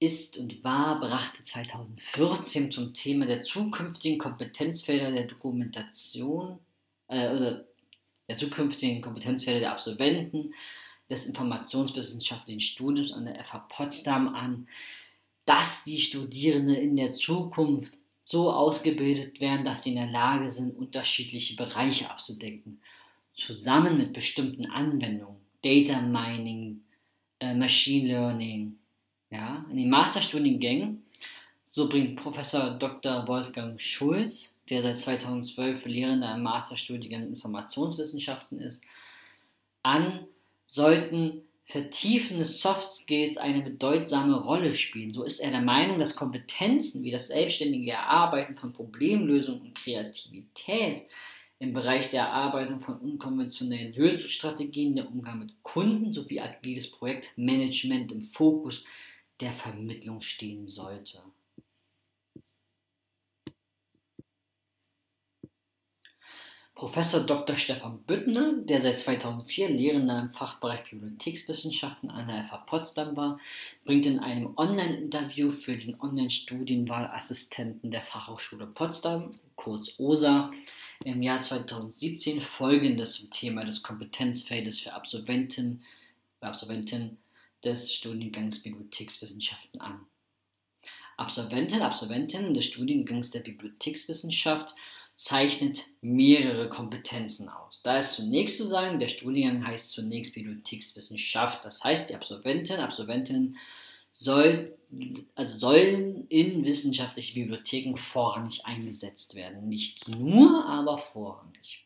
ist 0.00 0.38
und 0.38 0.64
war, 0.64 0.98
brachte 0.98 1.42
2014 1.42 2.72
zum 2.72 2.94
Thema 2.94 3.26
der 3.26 3.42
zukünftigen 3.42 4.18
Kompetenzfelder 4.18 5.12
der 5.12 5.26
Dokumentation 5.26 6.58
äh, 7.08 7.28
oder 7.28 7.64
der 8.28 8.36
zukünftigen 8.36 9.02
Kompetenzfelder 9.02 9.60
der 9.60 9.72
Absolventen 9.72 10.54
des 11.08 11.26
informationswissenschaftlichen 11.26 12.60
Studiums 12.60 13.12
an 13.12 13.26
der 13.26 13.44
FH 13.44 13.66
Potsdam 13.68 14.34
an, 14.34 14.68
dass 15.44 15.84
die 15.84 15.98
Studierenden 15.98 16.76
in 16.76 16.96
der 16.96 17.12
Zukunft 17.12 17.99
so 18.24 18.52
ausgebildet 18.52 19.40
werden, 19.40 19.64
dass 19.64 19.82
sie 19.82 19.90
in 19.90 19.96
der 19.96 20.10
Lage 20.10 20.48
sind, 20.48 20.76
unterschiedliche 20.76 21.56
Bereiche 21.56 22.10
abzudecken, 22.10 22.80
zusammen 23.34 23.98
mit 23.98 24.12
bestimmten 24.12 24.70
Anwendungen, 24.70 25.40
Data 25.62 26.00
Mining, 26.00 26.80
äh, 27.40 27.54
Machine 27.54 28.08
Learning. 28.08 28.76
Ja, 29.32 29.64
in 29.70 29.76
den 29.76 29.90
Masterstudiengängen, 29.90 31.04
so 31.62 31.88
bringt 31.88 32.16
Professor 32.16 32.72
Dr. 32.72 33.28
Wolfgang 33.28 33.80
Schulz, 33.80 34.56
der 34.68 34.82
seit 34.82 34.98
2012 34.98 35.86
Lehrender 35.86 36.34
im 36.34 36.42
Masterstudiengang 36.42 37.28
Informationswissenschaften 37.28 38.58
ist, 38.58 38.82
an, 39.84 40.26
sollten 40.66 41.42
vertiefende 41.70 42.44
Soft 42.44 42.88
Skills 42.88 43.36
eine 43.36 43.62
bedeutsame 43.62 44.40
Rolle 44.40 44.74
spielen. 44.74 45.12
So 45.12 45.22
ist 45.22 45.40
er 45.40 45.50
der 45.50 45.62
Meinung, 45.62 45.98
dass 45.98 46.16
Kompetenzen 46.16 47.02
wie 47.04 47.10
das 47.10 47.28
selbstständige 47.28 47.92
Erarbeiten 47.92 48.56
von 48.56 48.72
Problemlösungen 48.72 49.62
und 49.62 49.74
Kreativität 49.74 51.04
im 51.60 51.72
Bereich 51.72 52.10
der 52.10 52.22
Erarbeitung 52.22 52.80
von 52.80 52.96
unkonventionellen 52.98 53.94
Lösungsstrategien, 53.94 54.96
der 54.96 55.08
Umgang 55.08 55.38
mit 55.38 55.62
Kunden 55.62 56.12
sowie 56.12 56.40
agiles 56.40 56.90
Projektmanagement 56.90 58.10
im 58.12 58.22
Fokus 58.22 58.84
der 59.40 59.52
Vermittlung 59.52 60.22
stehen 60.22 60.66
sollte. 60.66 61.18
Professor 66.80 67.20
Dr. 67.20 67.56
Stefan 67.56 67.98
Büttner, 68.04 68.54
der 68.62 68.80
seit 68.80 68.98
2004 68.98 69.68
Lehrender 69.68 70.18
im 70.18 70.30
Fachbereich 70.30 70.88
Bibliothekswissenschaften 70.88 72.10
an 72.10 72.26
der 72.26 72.42
FH 72.42 72.56
Potsdam 72.64 73.14
war, 73.18 73.38
bringt 73.84 74.06
in 74.06 74.18
einem 74.18 74.56
Online-Interview 74.56 75.50
für 75.50 75.76
den 75.76 76.00
Online-Studienwahlassistenten 76.00 77.90
der 77.90 78.00
Fachhochschule 78.00 78.66
Potsdam, 78.66 79.32
kurz 79.56 79.92
OSA, 79.98 80.50
im 81.04 81.20
Jahr 81.20 81.42
2017 81.42 82.40
folgendes 82.40 83.12
zum 83.12 83.28
Thema 83.28 83.66
des 83.66 83.82
Kompetenzfeldes 83.82 84.80
für 84.80 84.94
Absolventen, 84.94 85.82
Absolventen 86.40 87.18
des 87.62 87.92
Studiengangs 87.92 88.62
Bibliothekswissenschaften 88.62 89.82
an. 89.82 90.06
Absolventen, 91.18 91.82
Absolventinnen 91.82 92.54
des 92.54 92.64
Studiengangs 92.64 93.32
der 93.32 93.40
Bibliothekswissenschaft 93.40 94.74
zeichnet 95.22 95.84
mehrere 96.00 96.70
Kompetenzen 96.70 97.50
aus. 97.50 97.82
Da 97.82 97.98
ist 97.98 98.14
zunächst 98.14 98.56
zu 98.56 98.66
sagen, 98.66 98.98
der 99.00 99.08
Studiengang 99.08 99.66
heißt 99.66 99.92
zunächst 99.92 100.34
Bibliothekswissenschaft. 100.34 101.62
Das 101.62 101.84
heißt, 101.84 102.08
die 102.08 102.14
Absolventinnen, 102.14 102.80
Absolventinnen 102.80 103.58
soll, 104.12 104.78
also 105.34 105.58
sollen 105.58 106.26
in 106.28 106.64
wissenschaftliche 106.64 107.34
Bibliotheken 107.34 107.96
vorrangig 107.96 108.64
eingesetzt 108.64 109.34
werden. 109.34 109.68
Nicht 109.68 110.08
nur, 110.08 110.64
aber 110.64 110.96
vorrangig. 110.96 111.84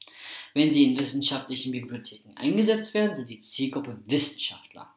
Wenn 0.55 0.73
sie 0.73 0.85
in 0.85 0.99
wissenschaftlichen 1.00 1.73
Bibliotheken 1.73 2.31
eingesetzt 2.37 2.95
werden, 2.95 3.17
sind 3.17 3.29
die 3.29 3.38
Zielgruppe 3.38 4.00
Wissenschaftler. 4.07 4.95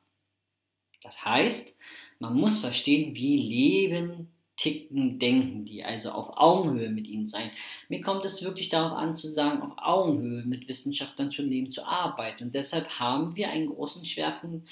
Das 1.01 1.25
heißt, 1.25 1.73
man 2.19 2.35
muss 2.35 2.59
verstehen, 2.59 3.15
wie 3.15 3.37
leben 3.37 4.31
ticken, 4.57 5.19
denken 5.19 5.65
die, 5.65 5.85
also 5.85 6.11
auf 6.11 6.35
Augenhöhe 6.35 6.89
mit 6.89 7.07
ihnen 7.07 7.27
sein. 7.27 7.51
Mir 7.87 8.01
kommt 8.01 8.25
es 8.25 8.43
wirklich 8.43 8.69
darauf 8.69 8.97
an 8.97 9.15
zu 9.15 9.31
sagen, 9.31 9.61
auf 9.61 9.73
Augenhöhe 9.77 10.43
mit 10.45 10.67
Wissenschaftlern 10.67 11.29
zu 11.29 11.43
leben, 11.43 11.69
zu 11.69 11.87
arbeiten. 11.87 12.45
Und 12.45 12.53
deshalb 12.55 12.89
haben 12.99 13.35
wir 13.35 13.49
einen 13.49 13.67
großen 13.67 14.03
Schwerpunkt 14.03 14.67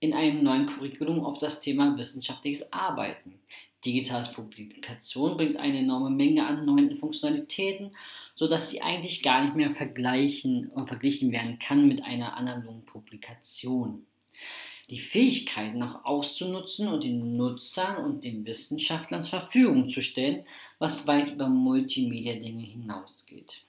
in 0.00 0.14
einem 0.14 0.42
neuen 0.42 0.66
Curriculum 0.66 1.24
auf 1.24 1.38
das 1.38 1.60
Thema 1.60 1.96
wissenschaftliches 1.96 2.72
Arbeiten. 2.72 3.40
Digitales 3.84 4.32
Publikation 4.32 5.36
bringt 5.36 5.56
eine 5.56 5.78
enorme 5.78 6.10
Menge 6.10 6.46
an 6.46 6.66
neuen 6.66 6.98
Funktionalitäten, 6.98 7.96
sodass 8.34 8.70
sie 8.70 8.82
eigentlich 8.82 9.22
gar 9.22 9.42
nicht 9.42 9.56
mehr 9.56 9.70
vergleichen, 9.70 10.70
verglichen 10.86 11.32
werden 11.32 11.58
kann 11.58 11.88
mit 11.88 12.04
einer 12.04 12.36
analogen 12.36 12.84
Publikation 12.84 14.06
die 14.90 14.98
Fähigkeiten 14.98 15.78
noch 15.78 16.04
auszunutzen 16.04 16.88
und 16.88 17.04
den 17.04 17.36
Nutzern 17.36 18.04
und 18.04 18.24
den 18.24 18.44
Wissenschaftlern 18.44 19.22
zur 19.22 19.40
Verfügung 19.40 19.88
zu 19.88 20.02
stellen, 20.02 20.44
was 20.78 21.06
weit 21.06 21.32
über 21.32 21.48
Multimedia-Dinge 21.48 22.62
hinausgeht. 22.62 23.62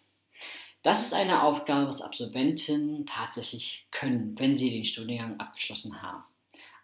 Das 0.81 1.03
ist 1.03 1.13
eine 1.13 1.43
Aufgabe, 1.43 1.87
was 1.87 2.01
Absolventen 2.01 3.05
tatsächlich 3.05 3.85
können, 3.91 4.33
wenn 4.39 4.57
sie 4.57 4.71
den 4.71 4.83
Studiengang 4.83 5.39
abgeschlossen 5.39 6.01
haben. 6.01 6.23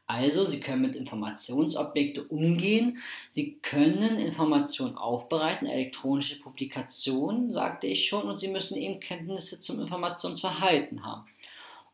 Also, 0.05 0.45
sie 0.45 0.61
können 0.61 0.83
mit 0.83 0.95
Informationsobjekten 0.95 2.27
umgehen, 2.27 2.99
sie 3.29 3.57
können 3.61 4.17
Informationen 4.17 4.95
aufbereiten, 4.95 5.67
elektronische 5.67 6.39
Publikationen, 6.39 7.51
sagte 7.51 7.87
ich 7.87 8.07
schon, 8.07 8.29
und 8.29 8.37
sie 8.37 8.47
müssen 8.47 8.77
eben 8.77 9.01
Kenntnisse 9.01 9.59
zum 9.59 9.81
Informationsverhalten 9.81 11.03
haben. 11.03 11.27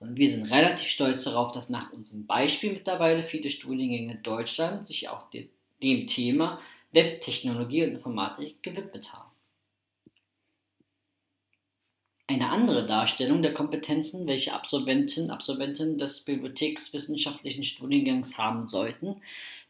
Und 0.04 0.18
wir 0.18 0.30
sind 0.30 0.52
relativ 0.52 0.90
stolz 0.90 1.24
darauf, 1.24 1.54
dass 1.54 1.70
nach 1.70 1.94
unserem 1.94 2.26
Beispiel 2.26 2.74
mittlerweile 2.74 3.24
viele 3.24 3.50
Studiengänge 3.50 4.16
in 4.16 4.24
Deutschland 4.24 4.86
sich 4.86 5.08
auch 5.08 5.30
dem 5.82 6.08
Thema 6.08 6.60
Webtechnologie 6.92 7.86
und 7.86 7.92
Informatik 7.92 8.62
gewidmet 8.62 9.14
haben. 9.14 9.32
Eine 12.28 12.50
andere 12.50 12.86
Darstellung 12.86 13.42
der 13.42 13.54
Kompetenzen, 13.54 14.28
welche 14.28 14.54
Absolventen, 14.54 15.32
Absolventen 15.32 15.98
des 15.98 16.26
bibliothekswissenschaftlichen 16.26 17.64
Studiengangs 17.64 18.38
haben 18.38 18.68
sollten, 18.68 19.14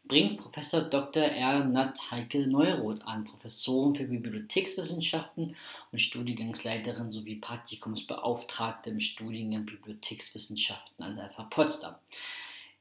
bringt 0.06 0.38
Professor 0.38 0.82
Dr. 0.82 1.22
R. 1.22 1.64
Nat 1.64 2.10
Heikel 2.10 2.46
Neuroth 2.46 3.02
an, 3.02 3.24
Professorin 3.24 3.94
für 3.94 4.04
Bibliothekswissenschaften 4.04 5.56
und 5.92 5.98
Studiengangsleiterin 5.98 7.10
sowie 7.10 7.36
Praktikumsbeauftragte 7.36 8.90
im 8.90 9.00
Studiengang 9.00 9.64
Bibliothekswissenschaften 9.64 11.04
an 11.04 11.16
der 11.16 11.30
FH 11.30 11.44
Potsdam. 11.44 11.94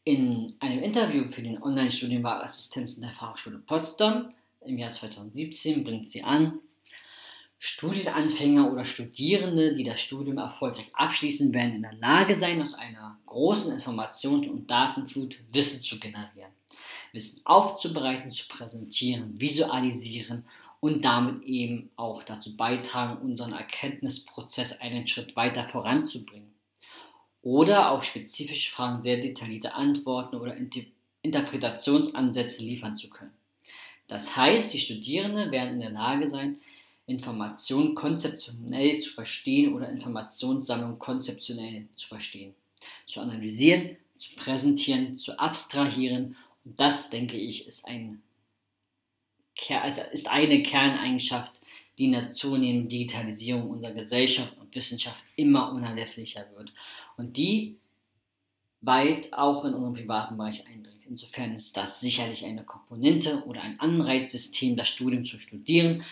In 0.03 0.53
einem 0.59 0.83
Interview 0.83 1.27
für 1.29 1.41
den 1.41 1.63
Online-Studienwahlassistenzen 1.63 3.01
der 3.01 3.13
Fachschule 3.13 3.59
Potsdam 3.59 4.33
im 4.65 4.77
Jahr 4.77 4.91
2017 4.91 5.83
bringt 5.83 6.07
sie 6.07 6.23
an, 6.23 6.59
Studienanfänger 7.65 8.69
oder 8.69 8.83
Studierende, 8.83 9.73
die 9.73 9.85
das 9.85 10.01
Studium 10.01 10.37
erfolgreich 10.37 10.91
abschließen, 10.91 11.53
werden 11.53 11.75
in 11.75 11.81
der 11.83 11.93
Lage 11.93 12.35
sein, 12.35 12.61
aus 12.61 12.73
einer 12.73 13.17
großen 13.25 13.79
Informations- 13.79 14.49
und 14.49 14.69
Datenflut 14.69 15.39
Wissen 15.53 15.79
zu 15.79 15.97
generieren. 15.97 16.51
Wissen 17.13 17.45
aufzubereiten, 17.45 18.29
zu 18.29 18.47
präsentieren, 18.47 19.39
visualisieren 19.39 20.43
und 20.81 21.05
damit 21.05 21.43
eben 21.43 21.91
auch 21.95 22.23
dazu 22.23 22.57
beitragen, 22.57 23.21
unseren 23.21 23.53
Erkenntnisprozess 23.53 24.81
einen 24.81 25.07
Schritt 25.07 25.35
weiter 25.37 25.63
voranzubringen. 25.63 26.51
Oder 27.41 27.91
auf 27.91 28.03
spezifische 28.03 28.71
Fragen 28.71 29.01
sehr 29.01 29.17
detaillierte 29.17 29.73
Antworten 29.75 30.35
oder 30.35 30.57
Interpretationsansätze 31.21 32.63
liefern 32.63 32.97
zu 32.97 33.09
können. 33.09 33.33
Das 34.07 34.35
heißt, 34.35 34.73
die 34.73 34.79
Studierenden 34.79 35.51
werden 35.51 35.75
in 35.75 35.79
der 35.79 35.91
Lage 35.91 36.29
sein, 36.29 36.57
Informationen 37.05 37.95
konzeptionell 37.95 38.99
zu 38.99 39.11
verstehen 39.11 39.73
oder 39.73 39.89
Informationssammlung 39.89 40.99
konzeptionell 40.99 41.87
zu 41.95 42.07
verstehen, 42.07 42.53
zu 43.05 43.19
analysieren, 43.21 43.97
zu 44.17 44.35
präsentieren, 44.35 45.17
zu 45.17 45.37
abstrahieren 45.37 46.35
das, 46.63 47.09
denke 47.09 47.37
ich, 47.37 47.67
ist, 47.67 47.85
ein, 47.87 48.21
also 49.69 50.01
ist 50.11 50.29
eine 50.29 50.63
Kerneigenschaft, 50.63 51.53
die 51.97 52.05
in 52.05 52.13
der 52.13 52.29
zunehmenden 52.29 52.89
Digitalisierung 52.89 53.69
unserer 53.69 53.93
Gesellschaft 53.93 54.57
und 54.57 54.73
Wissenschaft 54.73 55.23
immer 55.35 55.71
unerlässlicher 55.71 56.45
wird 56.55 56.73
und 57.17 57.37
die 57.37 57.77
weit 58.81 59.31
auch 59.33 59.63
in 59.63 59.73
unseren 59.73 59.93
privaten 59.93 60.37
Bereich 60.37 60.65
eindringt. 60.67 61.05
Insofern 61.05 61.55
ist 61.55 61.77
das 61.77 62.01
sicherlich 62.01 62.43
eine 62.45 62.63
Komponente 62.63 63.43
oder 63.45 63.61
ein 63.61 63.79
Anreizsystem, 63.79 64.75
das 64.75 64.89
Studium 64.89 65.23
zu 65.23 65.37
studieren, 65.37 66.03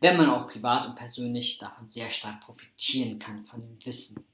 wenn 0.00 0.16
man 0.16 0.30
auch 0.30 0.46
privat 0.46 0.86
und 0.86 0.94
persönlich 0.94 1.58
davon 1.58 1.88
sehr 1.88 2.10
stark 2.10 2.40
profitieren 2.40 3.18
kann, 3.18 3.44
von 3.44 3.60
dem 3.60 3.84
Wissen. 3.84 4.24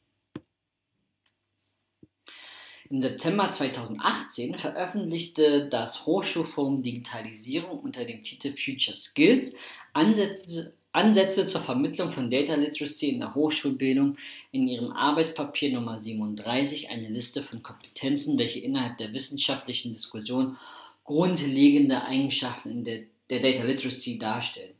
Im 2.90 3.00
September 3.00 3.50
2018 3.50 4.58
veröffentlichte 4.58 5.68
das 5.70 6.04
Hochschulforum 6.04 6.82
Digitalisierung 6.82 7.80
unter 7.80 8.04
dem 8.04 8.22
Titel 8.22 8.52
Future 8.52 8.96
Skills 8.96 9.56
Ansätze, 9.94 10.74
Ansätze 10.92 11.46
zur 11.46 11.62
Vermittlung 11.62 12.12
von 12.12 12.30
Data 12.30 12.54
Literacy 12.54 13.10
in 13.10 13.20
der 13.20 13.34
Hochschulbildung 13.34 14.16
in 14.52 14.68
ihrem 14.68 14.92
Arbeitspapier 14.92 15.72
Nummer 15.72 15.98
37 15.98 16.90
eine 16.90 17.08
Liste 17.08 17.42
von 17.42 17.62
Kompetenzen, 17.62 18.38
welche 18.38 18.60
innerhalb 18.60 18.98
der 18.98 19.12
wissenschaftlichen 19.12 19.92
Diskussion 19.92 20.56
grundlegende 21.04 22.04
Eigenschaften 22.04 22.70
in 22.70 22.84
der, 22.84 23.02
der 23.30 23.40
Data 23.40 23.64
Literacy 23.64 24.18
darstellen. 24.18 24.74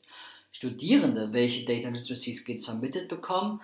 Studierende, 0.53 1.33
welche 1.33 1.65
Data 1.65 1.89
Literacy 1.89 2.35
Skills 2.35 2.65
vermittelt 2.65 3.09
bekommen, 3.09 3.61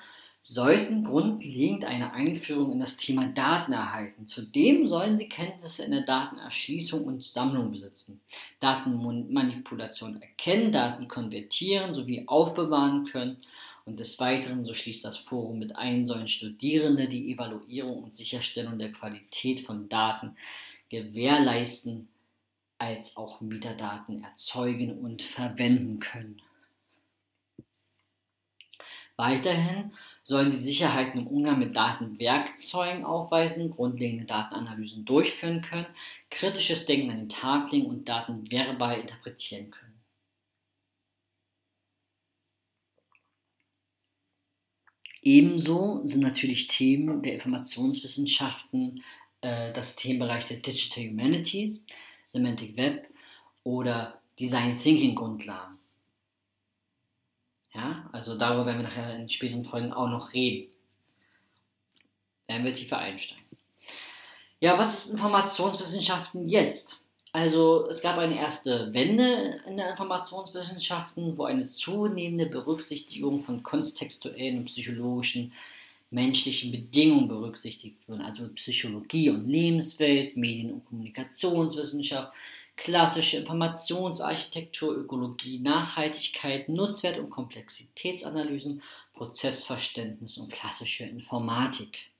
sollten 0.52 1.04
grundlegend 1.04 1.84
eine 1.84 2.12
Einführung 2.12 2.72
in 2.72 2.80
das 2.80 2.96
Thema 2.96 3.28
Daten 3.28 3.72
erhalten. 3.72 4.26
Zudem 4.26 4.88
sollen 4.88 5.16
sie 5.16 5.28
Kenntnisse 5.28 5.84
in 5.84 5.92
der 5.92 6.00
Datenerschließung 6.00 7.04
und 7.04 7.22
Sammlung 7.22 7.70
besitzen, 7.70 8.20
Datenmanipulation 8.58 10.20
erkennen, 10.20 10.72
Daten 10.72 11.06
konvertieren 11.06 11.94
sowie 11.94 12.24
aufbewahren 12.26 13.04
können. 13.04 13.36
Und 13.84 14.00
des 14.00 14.18
Weiteren, 14.18 14.64
so 14.64 14.74
schließt 14.74 15.04
das 15.04 15.18
Forum 15.18 15.60
mit 15.60 15.76
ein, 15.76 16.04
sollen 16.04 16.26
Studierende 16.26 17.08
die 17.08 17.32
Evaluierung 17.32 18.02
und 18.02 18.16
Sicherstellung 18.16 18.76
der 18.76 18.90
Qualität 18.90 19.60
von 19.60 19.88
Daten 19.88 20.36
gewährleisten, 20.88 22.08
als 22.78 23.16
auch 23.16 23.40
Metadaten 23.40 24.24
erzeugen 24.24 24.98
und 24.98 25.22
verwenden 25.22 26.00
können. 26.00 26.42
Weiterhin 29.16 29.92
sollen 30.22 30.50
sie 30.50 30.58
Sicherheiten 30.58 31.20
im 31.20 31.26
Umgang 31.26 31.58
mit 31.58 31.76
Datenwerkzeugen 31.76 33.04
aufweisen, 33.04 33.70
grundlegende 33.70 34.26
Datenanalysen 34.26 35.04
durchführen 35.04 35.62
können, 35.62 35.86
kritisches 36.30 36.86
Denken 36.86 37.10
an 37.10 37.16
den 37.18 37.28
Tag 37.28 37.72
legen 37.72 37.86
und 37.86 38.08
Daten 38.08 38.50
verbal 38.50 39.00
interpretieren 39.00 39.70
können. 39.70 39.90
Ebenso 45.22 46.00
sind 46.06 46.22
natürlich 46.22 46.68
Themen 46.68 47.22
der 47.22 47.34
Informationswissenschaften 47.34 49.02
äh, 49.42 49.72
das 49.72 49.96
Themenbereich 49.96 50.46
der 50.48 50.58
Digital 50.58 51.10
Humanities, 51.10 51.84
Semantic 52.32 52.76
Web 52.76 53.06
oder 53.64 54.20
Design 54.38 54.78
Thinking 54.78 55.14
Grundlagen. 55.14 55.79
Ja, 57.74 58.08
also 58.12 58.36
darüber 58.36 58.66
werden 58.66 58.78
wir 58.78 58.88
nachher 58.88 59.16
in 59.16 59.28
späteren 59.28 59.64
Folgen 59.64 59.92
auch 59.92 60.08
noch 60.08 60.32
reden. 60.32 60.70
Werden 62.46 62.64
wir 62.64 62.74
tiefer 62.74 62.98
einsteigen. 62.98 63.44
Ja, 64.58 64.76
was 64.76 64.94
ist 64.94 65.12
Informationswissenschaften 65.12 66.46
jetzt? 66.46 67.00
Also 67.32 67.86
es 67.88 68.02
gab 68.02 68.18
eine 68.18 68.36
erste 68.36 68.92
Wende 68.92 69.60
in 69.66 69.76
der 69.76 69.90
Informationswissenschaften, 69.90 71.38
wo 71.38 71.44
eine 71.44 71.64
zunehmende 71.64 72.46
Berücksichtigung 72.46 73.40
von 73.40 73.62
kontextuellen 73.62 74.58
und 74.58 74.64
psychologischen 74.64 75.52
menschlichen 76.10 76.72
Bedingungen 76.72 77.28
berücksichtigt 77.28 77.96
wurden, 78.08 78.22
also 78.22 78.48
Psychologie 78.48 79.30
und 79.30 79.48
Lebenswelt, 79.48 80.36
Medien- 80.36 80.72
und 80.72 80.84
Kommunikationswissenschaft, 80.86 82.32
klassische 82.80 83.36
Informationsarchitektur, 83.36 84.96
Ökologie, 84.96 85.58
Nachhaltigkeit, 85.58 86.68
Nutzwert- 86.70 87.18
und 87.18 87.28
Komplexitätsanalysen, 87.28 88.82
Prozessverständnis 89.12 90.38
und 90.38 90.50
klassische 90.50 91.04
Informatik. 91.04 92.10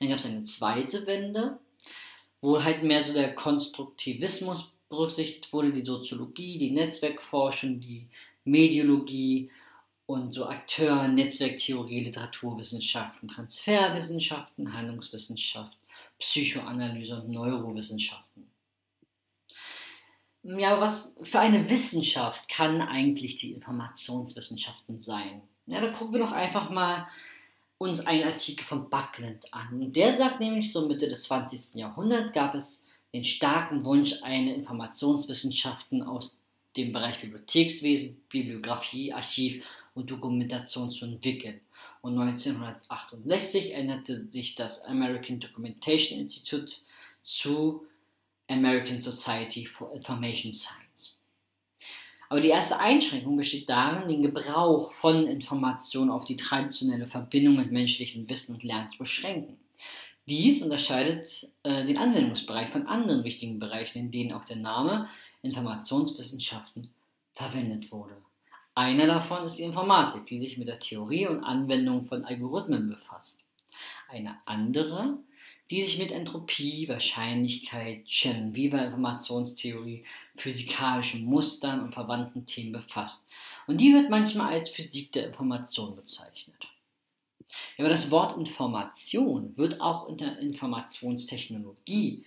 Dann 0.00 0.08
gab 0.08 0.18
es 0.18 0.24
eine 0.24 0.42
zweite 0.44 1.06
Wende, 1.06 1.58
wo 2.40 2.64
halt 2.64 2.82
mehr 2.82 3.02
so 3.02 3.12
der 3.12 3.34
Konstruktivismus 3.34 4.72
berücksichtigt 4.88 5.52
wurde, 5.52 5.74
die 5.74 5.84
Soziologie, 5.84 6.58
die 6.58 6.70
Netzwerkforschung, 6.70 7.78
die 7.78 8.08
Mediologie 8.44 9.50
und 10.06 10.32
so 10.32 10.46
Akteur, 10.46 11.06
Netzwerktheorie, 11.06 12.04
Literaturwissenschaften, 12.04 13.28
Transferwissenschaften, 13.28 14.72
Handlungswissenschaft, 14.72 15.76
Psychoanalyse 16.18 17.16
und 17.16 17.28
Neurowissenschaften. 17.28 18.51
Ja, 20.44 20.80
was 20.80 21.14
für 21.22 21.38
eine 21.38 21.70
Wissenschaft 21.70 22.48
kann 22.48 22.80
eigentlich 22.80 23.36
die 23.36 23.52
Informationswissenschaften 23.52 25.00
sein? 25.00 25.42
Ja, 25.66 25.80
da 25.80 25.90
gucken 25.92 26.14
wir 26.14 26.20
doch 26.20 26.32
einfach 26.32 26.70
mal 26.70 27.06
uns 27.78 28.06
einen 28.06 28.24
Artikel 28.24 28.64
von 28.64 28.90
Buckland 28.90 29.52
an. 29.52 29.92
Der 29.92 30.16
sagt 30.16 30.40
nämlich, 30.40 30.72
so 30.72 30.86
Mitte 30.88 31.08
des 31.08 31.24
20. 31.24 31.76
Jahrhunderts 31.76 32.32
gab 32.32 32.54
es 32.54 32.84
den 33.12 33.24
starken 33.24 33.84
Wunsch, 33.84 34.22
eine 34.22 34.54
Informationswissenschaften 34.54 36.02
aus 36.02 36.40
dem 36.76 36.92
Bereich 36.92 37.20
Bibliothekswesen, 37.20 38.22
Bibliografie, 38.28 39.12
Archiv 39.12 39.64
und 39.94 40.10
Dokumentation 40.10 40.90
zu 40.90 41.04
entwickeln. 41.04 41.60
Und 42.00 42.18
1968 42.18 43.74
änderte 43.74 44.26
sich 44.26 44.54
das 44.54 44.84
American 44.84 45.38
Documentation 45.38 46.18
Institute 46.18 46.74
zu 47.22 47.86
American 48.48 48.98
Society 48.98 49.66
for 49.66 49.94
Information 49.94 50.52
Science. 50.52 51.16
Aber 52.28 52.40
die 52.40 52.48
erste 52.48 52.80
Einschränkung 52.80 53.36
besteht 53.36 53.68
darin, 53.68 54.08
den 54.08 54.22
Gebrauch 54.22 54.92
von 54.94 55.26
Informationen 55.26 56.10
auf 56.10 56.24
die 56.24 56.36
traditionelle 56.36 57.06
Verbindung 57.06 57.56
mit 57.56 57.70
menschlichem 57.70 58.28
Wissen 58.28 58.54
und 58.54 58.64
Lernen 58.64 58.90
zu 58.90 58.98
beschränken. 58.98 59.58
Dies 60.26 60.62
unterscheidet 60.62 61.50
äh, 61.62 61.84
den 61.84 61.98
Anwendungsbereich 61.98 62.70
von 62.70 62.86
anderen 62.86 63.24
wichtigen 63.24 63.58
Bereichen, 63.58 63.98
in 63.98 64.10
denen 64.10 64.32
auch 64.32 64.44
der 64.44 64.56
Name 64.56 65.08
Informationswissenschaften 65.42 66.88
verwendet 67.34 67.90
wurde. 67.90 68.16
Einer 68.74 69.06
davon 69.06 69.44
ist 69.44 69.58
die 69.58 69.64
Informatik, 69.64 70.24
die 70.26 70.40
sich 70.40 70.56
mit 70.56 70.68
der 70.68 70.78
Theorie 70.78 71.26
und 71.26 71.44
Anwendung 71.44 72.04
von 72.04 72.24
Algorithmen 72.24 72.88
befasst. 72.88 73.44
Eine 74.08 74.38
andere 74.46 75.18
die 75.72 75.82
sich 75.82 75.98
mit 75.98 76.12
Entropie, 76.12 76.86
Wahrscheinlichkeit, 76.86 78.06
Chernobyl 78.06 78.74
Informationstheorie, 78.74 80.04
physikalischen 80.36 81.24
Mustern 81.24 81.80
und 81.80 81.94
verwandten 81.94 82.44
Themen 82.44 82.72
befasst. 82.72 83.26
Und 83.66 83.80
die 83.80 83.94
wird 83.94 84.10
manchmal 84.10 84.52
als 84.52 84.68
Physik 84.68 85.12
der 85.12 85.28
Information 85.28 85.96
bezeichnet. 85.96 86.68
Aber 87.78 87.88
das 87.88 88.10
Wort 88.10 88.36
Information 88.36 89.56
wird 89.56 89.80
auch 89.80 90.10
in 90.10 90.18
der 90.18 90.38
Informationstechnologie, 90.40 92.26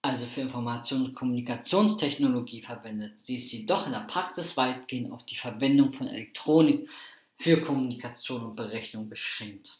also 0.00 0.24
für 0.24 0.40
Informations- 0.40 1.08
und 1.08 1.14
Kommunikationstechnologie 1.14 2.62
verwendet. 2.62 3.18
Sie 3.18 3.36
ist 3.36 3.52
jedoch 3.52 3.84
in 3.84 3.92
der 3.92 4.06
Praxis 4.08 4.56
weitgehend 4.56 5.12
auf 5.12 5.26
die 5.26 5.36
Verwendung 5.36 5.92
von 5.92 6.08
Elektronik 6.08 6.88
für 7.36 7.60
Kommunikation 7.60 8.46
und 8.46 8.56
Berechnung 8.56 9.10
beschränkt. 9.10 9.78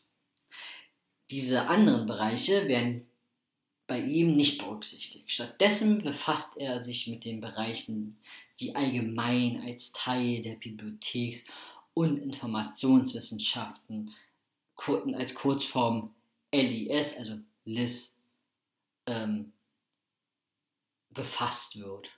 Diese 1.30 1.66
anderen 1.68 2.06
Bereiche 2.06 2.68
werden 2.68 3.06
bei 3.86 4.00
ihm 4.00 4.36
nicht 4.36 4.58
berücksichtigt. 4.58 5.30
Stattdessen 5.30 6.02
befasst 6.02 6.56
er 6.56 6.82
sich 6.82 7.06
mit 7.06 7.24
den 7.24 7.40
Bereichen, 7.40 8.18
die 8.60 8.74
allgemein 8.74 9.62
als 9.64 9.92
Teil 9.92 10.42
der 10.42 10.56
Bibliotheks- 10.56 11.44
und 11.94 12.18
Informationswissenschaften 12.18 14.12
als 15.14 15.34
Kurzform 15.34 16.14
LIS, 16.52 17.16
also 17.18 17.38
LIS, 17.64 18.18
ähm, 19.06 19.52
befasst 21.10 21.78
wird. 21.78 22.10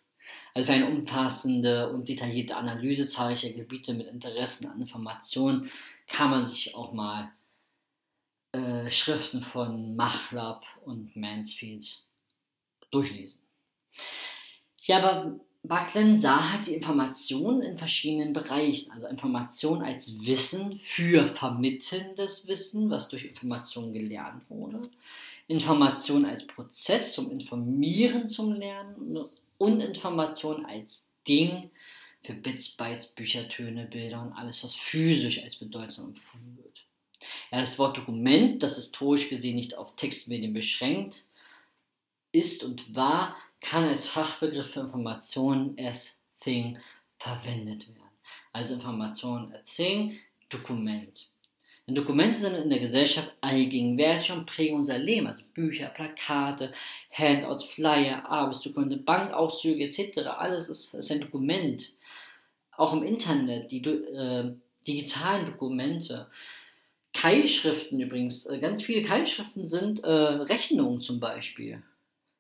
Also 0.55 0.67
für 0.67 0.73
eine 0.73 0.91
umfassende 0.91 1.91
und 1.91 2.09
detaillierte 2.09 2.57
Analyse 2.57 3.07
zahlreicher 3.07 3.51
Gebiete 3.51 3.95
mit 3.95 4.09
Interessen 4.09 4.67
an 4.67 4.81
Informationen 4.81 5.71
kann 6.09 6.31
man 6.31 6.47
sich 6.47 6.75
auch 6.75 6.93
mal 6.93 7.33
äh, 8.53 8.91
Schriften 8.91 9.43
von 9.43 9.97
Machlab 9.97 10.65
und 10.85 11.15
Mansfield 11.17 12.03
durchlesen. 12.91 13.41
Ja, 14.83 14.99
aber 14.99 15.39
Buckland 15.63 16.19
sah 16.19 16.53
halt 16.53 16.67
die 16.67 16.75
Information 16.75 17.63
in 17.63 17.77
verschiedenen 17.77 18.33
Bereichen. 18.33 18.91
Also 18.93 19.07
Information 19.09 19.83
als 19.83 20.25
Wissen 20.25 20.79
für 20.79 21.29
vermittelndes 21.29 22.47
Wissen, 22.47 22.89
was 22.89 23.09
durch 23.09 23.25
Information 23.25 23.93
gelernt 23.93 24.49
wurde. 24.49 24.89
Information 25.47 26.25
als 26.25 26.47
Prozess 26.47 27.13
zum 27.13 27.31
Informieren, 27.31 28.29
zum 28.29 28.53
Lernen 28.53 29.25
und 29.59 29.81
Information 29.81 30.65
als 30.65 31.11
Ding 31.27 31.71
für 32.23 32.35
Bits, 32.35 32.71
Bytes, 32.71 33.09
Bücher, 33.09 33.49
Töne, 33.49 33.87
Bilder 33.87 34.23
und 34.23 34.33
alles, 34.33 34.65
was 34.65 34.75
physisch 34.75 35.43
als 35.43 35.57
bedeutsam 35.57 36.07
empfunden 36.07 36.59
wird. 36.63 36.88
Ja, 37.51 37.61
das 37.61 37.79
Wort 37.79 37.97
Dokument, 37.97 38.63
das 38.63 38.77
historisch 38.77 39.29
gesehen 39.29 39.57
nicht 39.57 39.77
auf 39.77 39.97
Textmedien 39.97 40.53
beschränkt 40.53 41.25
ist 42.33 42.63
und 42.65 42.95
war, 42.95 43.37
kann 43.61 43.85
als 43.85 44.07
Fachbegriff 44.07 44.73
für 44.73 44.81
Information 44.81 45.77
as 45.81 46.21
Thing 46.41 46.79
verwendet 47.19 47.89
werden. 47.89 48.03
Also 48.53 48.75
Information 48.75 49.53
as 49.53 49.75
Thing, 49.75 50.19
Dokument. 50.49 51.29
Denn 51.87 51.95
Dokumente 51.95 52.39
sind 52.39 52.55
in 52.55 52.69
der 52.69 52.81
Gesellschaft 52.81 53.33
allgegenwärtig 53.41 54.31
und 54.33 54.47
prägen 54.47 54.77
unser 54.77 54.99
Leben. 54.99 55.27
Also 55.27 55.43
Bücher, 55.55 55.87
Plakate, 55.87 56.73
Handouts, 57.11 57.65
Flyer, 57.65 58.29
Arbeitsdokumente, 58.29 58.99
Bankauszüge 58.99 59.85
etc. 59.85 60.19
Alles 60.27 60.69
ist, 60.69 60.93
ist 60.93 61.11
ein 61.11 61.21
Dokument. 61.21 61.95
Auch 62.77 62.93
im 62.93 63.03
Internet, 63.03 63.71
die 63.71 63.83
äh, 63.83 64.53
digitalen 64.87 65.47
Dokumente 65.47 66.29
Keilschriften 67.19 67.99
übrigens, 67.99 68.47
äh, 68.47 68.59
ganz 68.59 68.81
viele 68.81 69.03
Keilschriften 69.03 69.67
sind 69.67 70.05
äh, 70.05 70.09
Rechnungen 70.09 71.01
zum 71.01 71.19
Beispiel. 71.19 71.83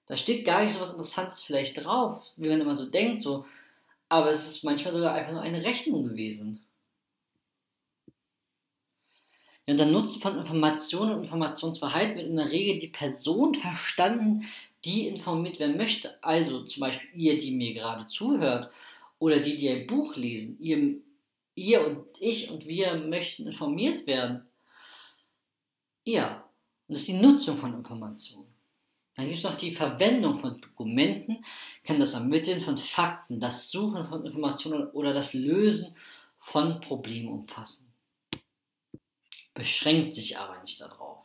Da 0.06 0.16
steht 0.16 0.44
gar 0.44 0.64
nicht 0.64 0.74
so 0.74 0.80
was 0.80 0.90
Interessantes 0.90 1.42
vielleicht 1.42 1.84
drauf, 1.84 2.32
wie 2.36 2.48
man 2.48 2.60
immer 2.60 2.76
so 2.76 2.86
denkt, 2.86 3.20
so. 3.20 3.44
Aber 4.08 4.30
es 4.30 4.48
ist 4.48 4.62
manchmal 4.62 4.92
sogar 4.92 5.14
einfach 5.14 5.32
nur 5.32 5.42
eine 5.42 5.64
Rechnung 5.64 6.04
gewesen. 6.04 6.64
Ja, 9.66 9.72
und 9.72 9.78
der 9.78 9.86
Nutzen 9.86 10.22
von 10.22 10.38
Informationen 10.38 11.14
und 11.14 11.24
Informationsverhalten 11.24 12.16
wird 12.16 12.28
in 12.28 12.36
der 12.36 12.52
Regel 12.52 12.78
die 12.78 12.86
Person 12.86 13.54
verstanden, 13.54 14.44
die 14.84 15.08
informiert 15.08 15.58
werden 15.58 15.76
möchte. 15.76 16.22
Also 16.22 16.62
zum 16.62 16.82
Beispiel 16.82 17.10
ihr, 17.14 17.40
die 17.40 17.50
mir 17.50 17.74
gerade 17.74 18.06
zuhört, 18.06 18.70
oder 19.18 19.40
die, 19.40 19.58
die 19.58 19.70
ein 19.70 19.88
Buch 19.88 20.14
lesen. 20.14 20.56
Ihr, 20.60 21.00
ihr 21.56 21.84
und 21.84 22.06
ich 22.20 22.48
und 22.48 22.68
wir 22.68 22.94
möchten 22.94 23.48
informiert 23.48 24.06
werden. 24.06 24.47
Ja, 26.08 26.42
und 26.86 26.94
das 26.94 27.00
ist 27.00 27.08
die 27.08 27.20
Nutzung 27.20 27.58
von 27.58 27.74
Informationen. 27.74 28.48
Dann 29.14 29.26
gibt 29.26 29.36
es 29.36 29.44
noch 29.44 29.56
die 29.56 29.74
Verwendung 29.74 30.36
von 30.36 30.58
Dokumenten, 30.58 31.44
kann 31.84 32.00
das 32.00 32.14
Ermitteln 32.14 32.60
von 32.60 32.78
Fakten, 32.78 33.40
das 33.40 33.70
Suchen 33.70 34.06
von 34.06 34.24
Informationen 34.24 34.88
oder 34.92 35.12
das 35.12 35.34
Lösen 35.34 35.94
von 36.38 36.80
Problemen 36.80 37.28
umfassen. 37.28 37.92
Beschränkt 39.52 40.14
sich 40.14 40.38
aber 40.38 40.62
nicht 40.62 40.80
darauf. 40.80 41.22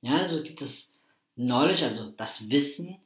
Ja, 0.00 0.16
also 0.16 0.42
gibt 0.42 0.62
es 0.62 0.98
Knowledge, 1.34 1.84
also 1.84 2.10
das 2.12 2.48
Wissen. 2.48 2.96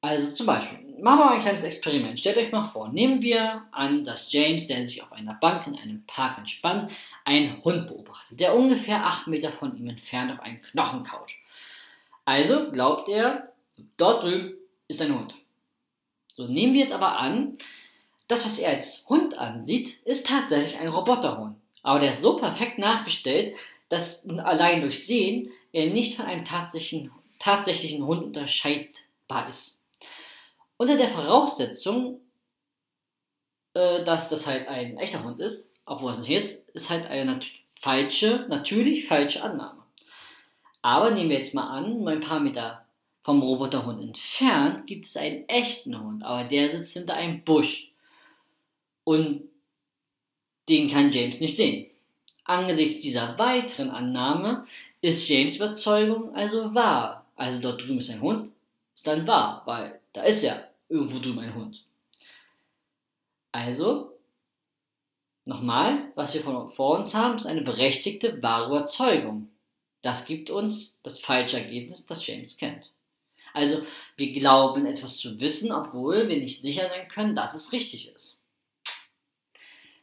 Also 0.00 0.32
zum 0.32 0.46
Beispiel, 0.46 0.78
machen 1.04 1.18
wir 1.18 1.24
mal 1.26 1.34
ein 1.34 1.40
kleines 1.40 1.62
Experiment. 1.62 2.18
Stellt 2.18 2.38
euch 2.38 2.50
mal 2.50 2.64
vor, 2.64 2.88
nehmen 2.88 3.20
wir 3.20 3.64
an, 3.72 4.04
dass 4.04 4.32
James, 4.32 4.66
der 4.66 4.86
sich 4.86 5.02
auf 5.02 5.12
einer 5.12 5.34
Bank 5.34 5.66
in 5.66 5.76
einem 5.76 6.02
Park 6.06 6.38
entspannt, 6.38 6.90
einen 7.26 7.62
Hund 7.62 7.88
beobachtet, 7.88 8.40
der 8.40 8.56
ungefähr 8.56 9.04
8 9.04 9.26
Meter 9.26 9.52
von 9.52 9.76
ihm 9.76 9.86
entfernt 9.86 10.32
auf 10.32 10.40
einen 10.40 10.62
Knochen 10.62 11.04
kaut. 11.04 11.28
Also 12.24 12.70
glaubt 12.70 13.10
er, 13.10 13.52
dort 13.98 14.22
drüben 14.22 14.54
ist 14.88 15.02
ein 15.02 15.14
Hund. 15.14 15.34
So 16.28 16.46
nehmen 16.46 16.72
wir 16.72 16.80
jetzt 16.80 16.94
aber 16.94 17.18
an, 17.18 17.52
das, 18.26 18.46
was 18.46 18.58
er 18.58 18.70
als 18.70 19.04
Hund 19.06 19.38
ansieht, 19.38 19.98
ist 20.06 20.26
tatsächlich 20.26 20.78
ein 20.78 20.88
Roboterhund. 20.88 21.56
Aber 21.82 22.00
der 22.00 22.12
ist 22.12 22.22
so 22.22 22.38
perfekt 22.38 22.78
nachgestellt, 22.78 23.54
dass 23.90 24.26
allein 24.26 24.80
durch 24.80 25.04
Sehen 25.04 25.50
er 25.70 25.90
nicht 25.90 26.16
von 26.16 26.24
einem 26.24 26.46
tatsächlichen, 26.46 27.10
tatsächlichen 27.38 28.06
Hund 28.06 28.24
unterscheidbar 28.24 29.50
ist. 29.50 29.73
Unter 30.76 30.96
der 30.96 31.08
Voraussetzung, 31.08 32.20
äh, 33.74 34.04
dass 34.04 34.28
das 34.28 34.46
halt 34.46 34.68
ein 34.68 34.98
echter 34.98 35.22
Hund 35.22 35.40
ist, 35.40 35.72
obwohl 35.86 36.12
es 36.12 36.18
nicht 36.18 36.30
ist, 36.30 36.68
ist 36.70 36.90
halt 36.90 37.06
eine 37.06 37.32
nat 37.32 37.46
falsche, 37.80 38.46
natürlich 38.48 39.06
falsche 39.06 39.42
Annahme. 39.42 39.82
Aber 40.82 41.10
nehmen 41.10 41.30
wir 41.30 41.38
jetzt 41.38 41.54
mal 41.54 41.68
an, 41.68 42.06
ein 42.08 42.20
paar 42.20 42.40
Meter 42.40 42.84
vom 43.22 43.42
Roboterhund 43.42 44.02
entfernt 44.02 44.86
gibt 44.86 45.06
es 45.06 45.16
einen 45.16 45.48
echten 45.48 45.98
Hund, 45.98 46.22
aber 46.24 46.44
der 46.44 46.68
sitzt 46.68 46.92
hinter 46.92 47.14
einem 47.14 47.42
Busch. 47.42 47.90
Und 49.02 49.42
den 50.68 50.90
kann 50.90 51.10
James 51.10 51.40
nicht 51.40 51.56
sehen. 51.56 51.86
Angesichts 52.44 53.00
dieser 53.00 53.38
weiteren 53.38 53.90
Annahme 53.90 54.66
ist 55.00 55.26
James 55.28 55.56
Überzeugung 55.56 56.34
also 56.34 56.74
wahr. 56.74 57.26
Also 57.36 57.60
dort 57.60 57.82
drüben 57.82 57.98
ist 57.98 58.10
ein 58.10 58.20
Hund, 58.20 58.52
ist 58.94 59.06
dann 59.06 59.26
wahr, 59.26 59.62
weil 59.64 60.00
da 60.14 60.22
ist 60.22 60.42
ja 60.42 60.64
irgendwo 60.88 61.18
drüben 61.18 61.40
ein 61.40 61.54
Hund. 61.54 61.84
Also, 63.52 64.18
nochmal, 65.44 66.10
was 66.14 66.32
wir 66.34 66.42
vor 66.42 66.96
uns 66.96 67.14
haben, 67.14 67.36
ist 67.36 67.46
eine 67.46 67.62
berechtigte, 67.62 68.42
wahre 68.42 68.68
Überzeugung. 68.68 69.50
Das 70.02 70.24
gibt 70.24 70.50
uns 70.50 71.00
das 71.02 71.20
falsche 71.20 71.58
Ergebnis, 71.58 72.06
das 72.06 72.26
James 72.26 72.56
kennt. 72.56 72.90
Also 73.52 73.86
wir 74.16 74.32
glauben 74.32 74.84
etwas 74.84 75.16
zu 75.18 75.40
wissen, 75.40 75.72
obwohl 75.72 76.28
wir 76.28 76.38
nicht 76.38 76.60
sicher 76.60 76.88
sein 76.88 77.08
können, 77.08 77.36
dass 77.36 77.54
es 77.54 77.72
richtig 77.72 78.12
ist. 78.12 78.40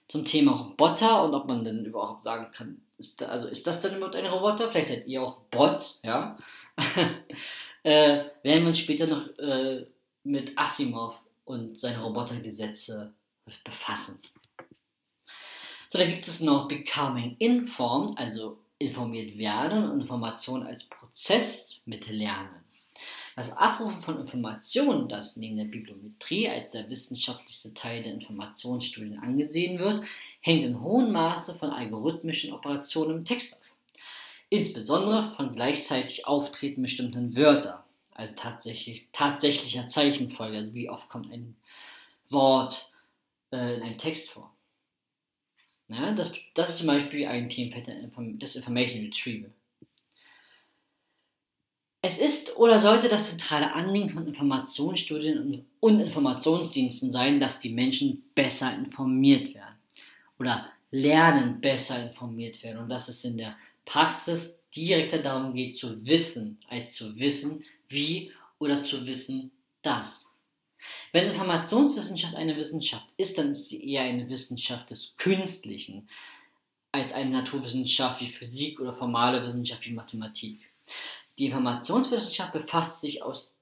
Zum 0.07 0.25
Thema 0.25 0.53
Roboter 0.53 1.23
und 1.23 1.33
ob 1.33 1.47
man 1.47 1.63
denn 1.63 1.85
überhaupt 1.85 2.23
sagen 2.23 2.51
kann, 2.51 2.81
ist 2.97 3.21
da, 3.21 3.27
also 3.27 3.47
ist 3.47 3.67
das 3.67 3.81
denn 3.81 3.95
überhaupt 3.95 4.15
ein 4.15 4.25
Roboter? 4.25 4.71
Vielleicht 4.71 4.89
seid 4.89 5.07
ihr 5.07 5.21
auch 5.21 5.41
Bots, 5.51 6.01
ja? 6.03 6.37
äh, 7.83 8.23
werden 8.43 8.61
wir 8.61 8.67
uns 8.67 8.79
später 8.79 9.07
noch 9.07 9.27
äh, 9.37 9.85
mit 10.23 10.57
Asimov 10.57 11.15
und 11.45 11.79
seine 11.79 12.01
Robotergesetze 12.01 13.13
befassen. 13.63 14.19
So, 15.89 15.97
dann 15.97 16.09
gibt 16.09 16.27
es 16.27 16.41
noch 16.41 16.67
Becoming 16.67 17.35
Informed, 17.39 18.17
also 18.17 18.57
informiert 18.77 19.37
werden 19.37 19.89
und 19.89 20.01
Information 20.01 20.63
als 20.63 20.85
Prozess 20.85 21.81
mit 21.85 22.07
Lernen. 22.09 22.63
Das 23.35 23.51
Abrufen 23.53 24.01
von 24.01 24.19
Informationen, 24.19 25.07
das 25.07 25.37
neben 25.37 25.57
der 25.57 25.65
Bibliometrie 25.65 26.49
als 26.49 26.71
der 26.71 26.89
wissenschaftlichste 26.89 27.73
Teil 27.73 28.03
der 28.03 28.13
Informationsstudien 28.13 29.19
angesehen 29.19 29.79
wird, 29.79 30.03
hängt 30.41 30.63
in 30.63 30.81
hohem 30.81 31.11
Maße 31.11 31.55
von 31.55 31.69
algorithmischen 31.69 32.51
Operationen 32.51 33.17
im 33.17 33.25
Text 33.25 33.53
ab. 33.53 33.61
Insbesondere 34.49 35.23
von 35.23 35.53
gleichzeitig 35.53 36.27
auftretenden 36.27 36.83
bestimmten 36.83 37.35
Wörter, 37.35 37.80
also 38.21 38.35
tatsächlich, 38.37 39.07
tatsächlicher 39.11 39.87
Zeichenfolge, 39.87 40.57
also 40.57 40.73
wie 40.75 40.89
oft 40.89 41.09
kommt 41.09 41.31
ein 41.31 41.55
Wort 42.29 42.89
äh, 43.51 43.75
in 43.75 43.81
einem 43.81 43.97
Text 43.97 44.29
vor. 44.29 44.55
Ja, 45.87 46.13
das, 46.13 46.33
das 46.53 46.69
ist 46.69 46.77
zum 46.77 46.87
Beispiel 46.87 47.27
ein 47.27 47.49
Themenfeld 47.49 47.87
des 48.41 48.55
Information 48.55 49.05
Retrieval. 49.05 49.51
Es 52.03 52.17
ist 52.17 52.55
oder 52.57 52.79
sollte 52.79 53.09
das 53.09 53.29
zentrale 53.29 53.73
Anliegen 53.73 54.09
von 54.09 54.25
Informationsstudien 54.25 55.65
und 55.79 55.99
Informationsdiensten 55.99 57.11
sein, 57.11 57.39
dass 57.39 57.59
die 57.59 57.73
Menschen 57.73 58.23
besser 58.33 58.73
informiert 58.73 59.53
werden 59.53 59.75
oder 60.39 60.71
lernen, 60.91 61.59
besser 61.59 62.03
informiert 62.03 62.63
werden 62.63 62.83
und 62.83 62.89
dass 62.89 63.07
es 63.07 63.23
in 63.25 63.37
der 63.37 63.55
Praxis 63.85 64.61
direkter 64.75 65.19
darum 65.19 65.53
geht 65.53 65.75
zu 65.75 66.03
wissen, 66.05 66.59
als 66.69 66.93
zu 66.93 67.17
wissen, 67.17 67.63
wie 67.91 68.31
oder 68.59 68.83
zu 68.83 69.05
wissen, 69.05 69.51
dass. 69.81 70.31
Wenn 71.11 71.27
Informationswissenschaft 71.27 72.35
eine 72.35 72.55
Wissenschaft 72.57 73.07
ist, 73.17 73.37
dann 73.37 73.51
ist 73.51 73.69
sie 73.69 73.83
eher 73.87 74.03
eine 74.03 74.29
Wissenschaft 74.29 74.89
des 74.89 75.15
Künstlichen 75.17 76.07
als 76.91 77.13
eine 77.13 77.29
Naturwissenschaft 77.29 78.21
wie 78.21 78.27
Physik 78.27 78.79
oder 78.79 78.93
formale 78.93 79.45
Wissenschaft 79.45 79.85
wie 79.85 79.93
Mathematik. 79.93 80.59
Die 81.37 81.45
Informationswissenschaft 81.45 82.53
befasst 82.53 83.01
sich 83.01 83.23
aus 83.23 83.55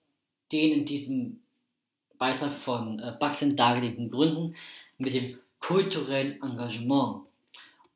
den 0.51 0.71
in 0.71 0.85
diesem 0.85 1.41
Beitrag 2.17 2.51
von 2.51 2.99
äh, 2.99 3.15
Buckland 3.19 3.57
dargelegten 3.59 4.09
Gründen 4.09 4.55
mit 4.97 5.13
dem 5.13 5.37
kulturellen 5.59 6.41
Engagement 6.41 7.25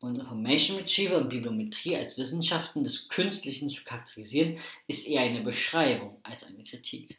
und 0.03 0.17
Information 0.17 0.77
Retrieval 0.77 1.21
und 1.21 1.29
Bibliometrie 1.29 1.95
als 1.95 2.17
Wissenschaften 2.17 2.83
des 2.83 3.07
Künstlichen 3.07 3.69
zu 3.69 3.85
charakterisieren, 3.85 4.59
ist 4.85 5.07
eher 5.07 5.21
eine 5.21 5.41
Beschreibung 5.41 6.17
als 6.23 6.43
eine 6.43 6.61
Kritik. 6.65 7.17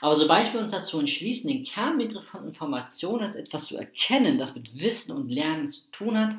Aber 0.00 0.14
sobald 0.14 0.52
wir 0.52 0.60
uns 0.60 0.70
dazu 0.70 1.00
entschließen, 1.00 1.50
den 1.50 1.64
Kernbegriff 1.64 2.24
von 2.24 2.46
Information 2.46 3.22
als 3.22 3.34
etwas 3.34 3.66
zu 3.66 3.76
erkennen, 3.76 4.38
das 4.38 4.54
mit 4.54 4.78
Wissen 4.80 5.16
und 5.16 5.30
Lernen 5.30 5.68
zu 5.68 5.90
tun 5.90 6.16
hat, 6.16 6.36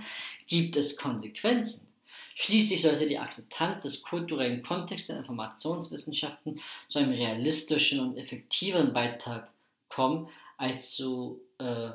gibt 0.47 0.77
es 0.77 0.95
Konsequenzen. 0.95 1.85
Schließlich 2.33 2.81
sollte 2.81 3.07
die 3.07 3.19
Akzeptanz 3.19 3.83
des 3.83 4.01
kulturellen 4.01 4.63
Kontexts 4.63 5.07
der 5.07 5.17
Informationswissenschaften 5.17 6.61
zu 6.87 6.99
einem 6.99 7.11
realistischen 7.11 7.99
und 7.99 8.17
effektiveren 8.17 8.93
Beitrag 8.93 9.51
kommen 9.89 10.29
als 10.57 10.95
zu 10.95 11.41
äh, 11.57 11.89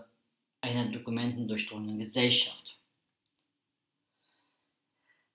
einer 0.60 0.86
dokumentendurchdrungenen 0.92 1.98
Gesellschaft. 1.98 2.75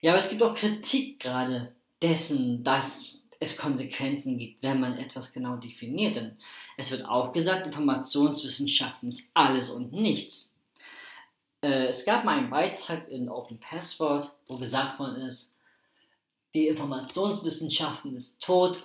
Ja, 0.02 0.12
aber 0.12 0.20
es 0.20 0.30
gibt 0.30 0.42
auch 0.42 0.56
Kritik 0.56 1.20
gerade 1.20 1.76
dessen, 2.02 2.64
dass 2.64 3.20
es 3.40 3.56
Konsequenzen 3.56 4.38
gibt, 4.38 4.62
wenn 4.64 4.80
man 4.80 4.98
etwas 4.98 5.32
genau 5.32 5.56
definiert. 5.58 6.16
Denn 6.16 6.38
es 6.78 6.92
wird 6.92 7.06
auch 7.06 7.32
gesagt, 7.32 7.68
Informationswissenschaften 7.68 9.10
ist 9.10 9.32
alles 9.36 9.70
und 9.70 9.94
nichts. 9.94 10.58
Äh, 11.62 11.88
es 11.88 12.04
gab 12.06 12.26
mal 12.26 12.38
einen 12.38 12.50
Beitrag 12.50 13.08
in 13.10 13.30
Open 13.30 13.60
Password, 13.60 14.32
wo 14.48 14.58
gesagt 14.58 15.00
worden 15.00 15.28
ist, 15.28 15.54
die 16.54 16.68
Informationswissenschaften 16.68 18.16
ist 18.16 18.42
tot, 18.42 18.84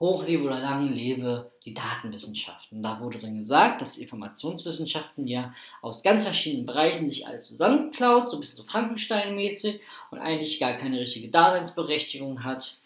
hochlebe 0.00 0.44
oder 0.44 0.58
lang 0.58 0.90
lebe 0.92 1.52
die 1.64 1.74
Datenwissenschaften. 1.74 2.82
Da 2.82 3.00
wurde 3.00 3.18
dann 3.18 3.36
gesagt, 3.36 3.82
dass 3.82 3.98
Informationswissenschaften 3.98 5.28
ja 5.28 5.54
aus 5.82 6.02
ganz 6.02 6.24
verschiedenen 6.24 6.66
Bereichen 6.66 7.08
sich 7.08 7.26
alles 7.26 7.46
zusammenklaut, 7.46 8.30
so 8.30 8.36
ein 8.36 8.40
bisschen 8.40 8.64
so 8.64 8.64
Frankenstein-mäßig 8.64 9.80
und 10.10 10.18
eigentlich 10.18 10.58
gar 10.58 10.72
keine 10.72 10.98
richtige 10.98 11.28
Daseinsberechtigung 11.28 12.44
hat 12.44 12.80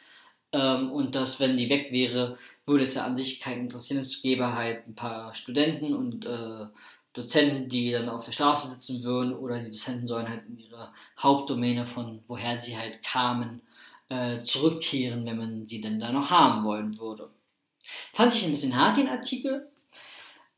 ähm, 0.54 0.90
und 0.92 1.14
dass, 1.14 1.40
wenn 1.40 1.56
die 1.56 1.68
weg 1.68 1.92
wäre, 1.92 2.36
würde 2.64 2.84
es 2.84 2.94
ja 2.94 3.04
an 3.04 3.16
sich 3.16 3.40
keinen 3.40 3.62
interessieren. 3.62 4.00
Es 4.00 4.22
gäbe 4.22 4.54
halt 4.54 4.86
ein 4.88 4.94
paar 4.94 5.34
Studenten 5.34 5.94
und 5.94 6.24
äh, 6.26 6.66
Dozenten, 7.12 7.68
die 7.68 7.92
dann 7.92 8.08
auf 8.08 8.24
der 8.24 8.32
Straße 8.32 8.68
sitzen 8.68 9.04
würden, 9.04 9.34
oder 9.34 9.60
die 9.60 9.70
Dozenten 9.70 10.06
sollen 10.06 10.28
halt 10.28 10.42
in 10.48 10.58
ihre 10.58 10.92
Hauptdomäne, 11.18 11.86
von 11.86 12.22
woher 12.26 12.58
sie 12.58 12.76
halt 12.76 13.02
kamen, 13.02 13.60
äh, 14.08 14.42
zurückkehren, 14.42 15.24
wenn 15.26 15.38
man 15.38 15.66
sie 15.66 15.80
denn 15.80 16.00
da 16.00 16.12
noch 16.12 16.30
haben 16.30 16.64
wollen 16.64 16.98
würde. 16.98 17.30
Fand 18.12 18.34
ich 18.34 18.44
ein 18.44 18.50
bisschen 18.50 18.76
hart, 18.76 18.96
den 18.96 19.08
Artikel. 19.08 19.68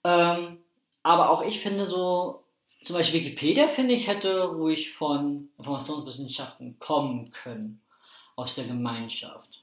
Ähm, 0.04 0.58
aber 1.02 1.30
auch 1.30 1.42
ich 1.42 1.60
finde 1.60 1.86
so, 1.86 2.44
zum 2.84 2.94
Beispiel 2.94 3.20
Wikipedia, 3.20 3.68
finde 3.68 3.94
ich, 3.94 4.06
hätte 4.06 4.44
ruhig 4.44 4.92
von 4.92 5.48
Informationswissenschaften 5.58 6.78
kommen 6.78 7.30
können 7.30 7.80
aus 8.36 8.54
der 8.54 8.66
Gemeinschaft 8.66 9.56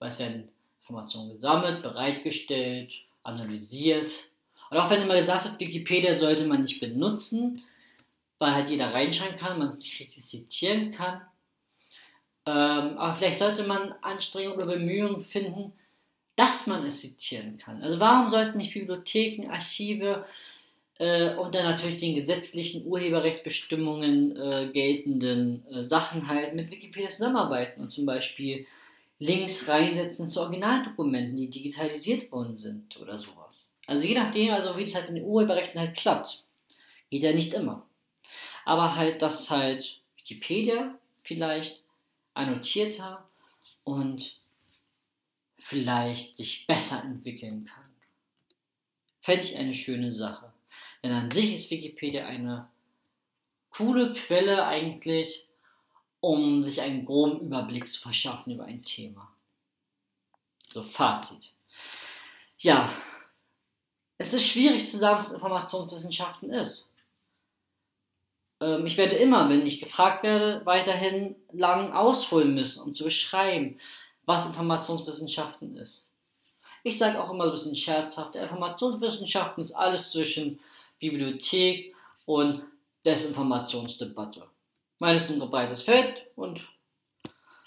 weil 0.00 0.08
es 0.08 0.18
werden 0.18 0.48
Informationen 0.80 1.30
gesammelt, 1.30 1.82
bereitgestellt, 1.82 2.92
analysiert. 3.22 4.10
Und 4.70 4.78
auch 4.78 4.90
wenn 4.90 5.02
immer 5.02 5.16
gesagt 5.16 5.44
wird, 5.44 5.60
Wikipedia 5.60 6.14
sollte 6.14 6.46
man 6.46 6.62
nicht 6.62 6.80
benutzen, 6.80 7.62
weil 8.38 8.52
halt 8.52 8.70
jeder 8.70 8.92
reinschreiben 8.92 9.38
kann, 9.38 9.58
man 9.58 9.68
es 9.68 9.78
nicht 9.78 10.00
richtig 10.00 10.24
zitieren 10.24 10.90
kann. 10.90 11.20
Ähm, 12.50 12.98
aber 12.98 13.14
vielleicht 13.14 13.38
sollte 13.38 13.62
man 13.62 13.94
Anstrengungen 14.02 14.58
oder 14.58 14.74
Bemühungen 14.74 15.20
finden, 15.20 15.72
dass 16.34 16.66
man 16.66 16.84
es 16.84 17.00
zitieren 17.00 17.58
kann. 17.58 17.82
Also 17.82 18.00
warum 18.00 18.28
sollten 18.28 18.58
nicht 18.58 18.74
Bibliotheken, 18.74 19.50
Archive 19.50 20.24
äh, 20.98 21.34
und 21.36 21.54
dann 21.54 21.64
natürlich 21.64 21.98
den 21.98 22.16
gesetzlichen 22.16 22.86
Urheberrechtsbestimmungen 22.86 24.36
äh, 24.36 24.70
geltenden 24.72 25.64
äh, 25.70 25.84
Sachen 25.84 26.26
halt 26.26 26.56
mit 26.56 26.70
Wikipedia 26.72 27.10
zusammenarbeiten 27.10 27.82
und 27.82 27.90
zum 27.90 28.04
Beispiel 28.04 28.66
Links 29.20 29.68
reinsetzen 29.68 30.26
zu 30.26 30.40
Originaldokumenten, 30.40 31.36
die 31.36 31.50
digitalisiert 31.50 32.32
worden 32.32 32.56
sind 32.56 32.98
oder 33.00 33.18
sowas. 33.18 33.72
Also 33.86 34.06
je 34.06 34.14
nachdem, 34.14 34.54
also 34.54 34.76
wie 34.76 34.82
es 34.82 34.94
halt 34.94 35.08
in 35.08 35.16
den 35.16 35.24
Urheberrechten 35.24 35.78
halt 35.80 35.96
klappt. 35.96 36.44
Geht 37.10 37.22
ja 37.22 37.32
nicht 37.32 37.54
immer. 37.54 37.86
Aber 38.64 38.96
halt, 38.96 39.22
dass 39.22 39.50
halt 39.50 40.00
Wikipedia 40.16 40.94
vielleicht 41.22 41.82
annotierter 42.34 43.28
und 43.84 44.38
vielleicht 45.58 46.36
sich 46.36 46.66
besser 46.66 47.02
entwickeln 47.04 47.64
kann. 47.64 47.90
Fände 49.20 49.44
ich 49.44 49.56
eine 49.56 49.74
schöne 49.74 50.10
Sache. 50.10 50.52
Denn 51.02 51.12
an 51.12 51.30
sich 51.30 51.54
ist 51.54 51.70
Wikipedia 51.70 52.26
eine 52.26 52.68
coole 53.70 54.12
Quelle 54.12 54.66
eigentlich, 54.66 55.46
um 56.20 56.62
sich 56.62 56.80
einen 56.80 57.04
groben 57.04 57.40
Überblick 57.40 57.88
zu 57.88 58.00
verschaffen 58.00 58.52
über 58.52 58.64
ein 58.64 58.82
Thema. 58.82 59.32
So, 60.70 60.82
Fazit. 60.82 61.52
Ja, 62.58 62.92
es 64.18 64.34
ist 64.34 64.46
schwierig 64.46 64.88
zu 64.88 64.98
sagen, 64.98 65.20
was 65.20 65.32
Informationswissenschaften 65.32 66.50
ist. 66.50 66.89
Ähm, 68.60 68.86
ich 68.86 68.96
werde 68.96 69.16
immer, 69.16 69.48
wenn 69.48 69.66
ich 69.66 69.80
gefragt 69.80 70.22
werde, 70.22 70.62
weiterhin 70.64 71.36
lang 71.52 71.92
ausholen 71.92 72.54
müssen, 72.54 72.82
um 72.82 72.94
zu 72.94 73.04
beschreiben, 73.04 73.78
was 74.26 74.46
Informationswissenschaften 74.46 75.76
ist. 75.76 76.10
Ich 76.82 76.98
sage 76.98 77.22
auch 77.22 77.30
immer 77.30 77.44
ein 77.44 77.50
bisschen 77.50 77.76
scherzhaft, 77.76 78.36
Informationswissenschaften 78.36 79.62
ist 79.62 79.72
alles 79.72 80.10
zwischen 80.12 80.58
Bibliothek 80.98 81.94
und 82.26 82.62
Desinformationsdebatte. 83.04 84.44
Meines 84.98 85.24
ist 85.24 85.30
ein 85.30 85.50
breites 85.50 85.82
Feld 85.82 86.26
und 86.36 86.60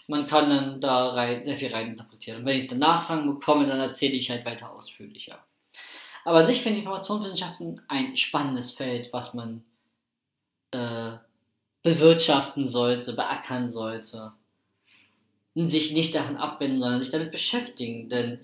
man 0.08 0.28
kann 0.28 0.50
dann 0.50 0.82
da 0.82 1.10
rein, 1.10 1.46
sehr 1.46 1.58
viel 1.58 1.74
reininterpretieren. 1.74 2.40
Und 2.40 2.46
wenn 2.46 2.62
ich 2.62 2.68
dann 2.68 2.80
Nachfragen 2.80 3.28
bekomme, 3.28 3.66
dann 3.66 3.80
erzähle 3.80 4.14
ich 4.14 4.30
halt 4.30 4.46
weiter 4.46 4.72
ausführlicher. 4.72 5.40
Aber 6.26 6.46
sich 6.46 6.62
finde 6.62 6.80
Informationswissenschaften 6.80 7.82
ein 7.88 8.16
spannendes 8.16 8.72
Feld, 8.72 9.12
was 9.12 9.34
man 9.34 9.64
äh, 10.74 11.18
bewirtschaften 11.82 12.66
sollte, 12.66 13.14
beackern 13.14 13.70
sollte. 13.70 14.32
Und 15.56 15.68
sich 15.68 15.92
nicht 15.92 16.16
davon 16.16 16.38
abwenden, 16.38 16.82
sondern 16.82 17.02
sich 17.02 17.12
damit 17.12 17.32
beschäftigen. 17.32 18.10
Denn 18.10 18.40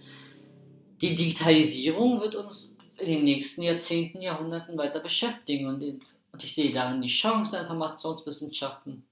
die 1.02 1.16
Digitalisierung 1.16 2.22
wird 2.22 2.36
uns 2.36 2.76
in 2.98 3.08
den 3.08 3.24
nächsten 3.24 3.64
Jahrzehnten, 3.64 4.22
Jahrhunderten 4.22 4.78
weiter 4.78 5.00
beschäftigen 5.00 5.68
und, 5.68 5.82
und 5.82 6.44
ich 6.44 6.54
sehe 6.54 6.72
darin 6.72 7.02
die 7.02 7.08
Chance 7.08 7.54
der 7.54 7.62
Informationswissenschaften 7.62 9.06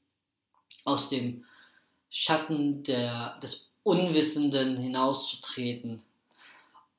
aus 0.83 1.09
dem 1.09 1.45
Schatten 2.09 2.83
der, 2.83 3.35
des 3.39 3.69
Unwissenden 3.83 4.77
hinauszutreten, 4.77 6.03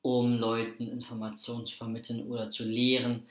um 0.02 0.34
Leuten 0.34 0.88
Informationen 0.88 1.66
zu 1.66 1.76
vermitteln 1.76 2.30
oder 2.30 2.48
zu 2.48 2.64
lehren, 2.64 3.26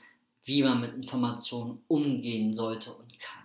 wie 0.48 0.62
man 0.62 0.80
mit 0.80 0.94
Informationen 0.94 1.82
umgehen 1.86 2.54
sollte 2.54 2.92
und 2.92 3.18
kann. 3.18 3.44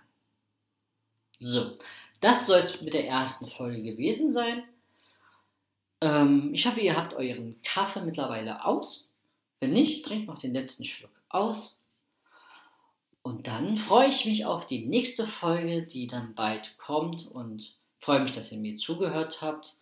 So, 1.38 1.76
das 2.20 2.46
soll 2.46 2.58
es 2.58 2.80
mit 2.80 2.94
der 2.94 3.06
ersten 3.06 3.46
Folge 3.46 3.82
gewesen 3.82 4.32
sein. 4.32 4.64
Ähm, 6.00 6.52
ich 6.54 6.66
hoffe, 6.66 6.80
ihr 6.80 6.96
habt 6.96 7.14
euren 7.14 7.60
Kaffee 7.62 8.00
mittlerweile 8.00 8.64
aus. 8.64 9.06
Wenn 9.60 9.72
nicht, 9.72 10.04
trinkt 10.04 10.26
noch 10.26 10.38
den 10.38 10.54
letzten 10.54 10.84
Schluck 10.84 11.12
aus. 11.28 11.78
Und 13.22 13.46
dann 13.46 13.76
freue 13.76 14.08
ich 14.08 14.26
mich 14.26 14.44
auf 14.44 14.66
die 14.66 14.84
nächste 14.84 15.26
Folge, 15.26 15.86
die 15.86 16.06
dann 16.06 16.34
bald 16.34 16.76
kommt 16.78 17.26
und 17.30 17.74
freue 17.98 18.20
mich, 18.20 18.32
dass 18.32 18.52
ihr 18.52 18.58
mir 18.58 18.76
zugehört 18.76 19.40
habt. 19.40 19.76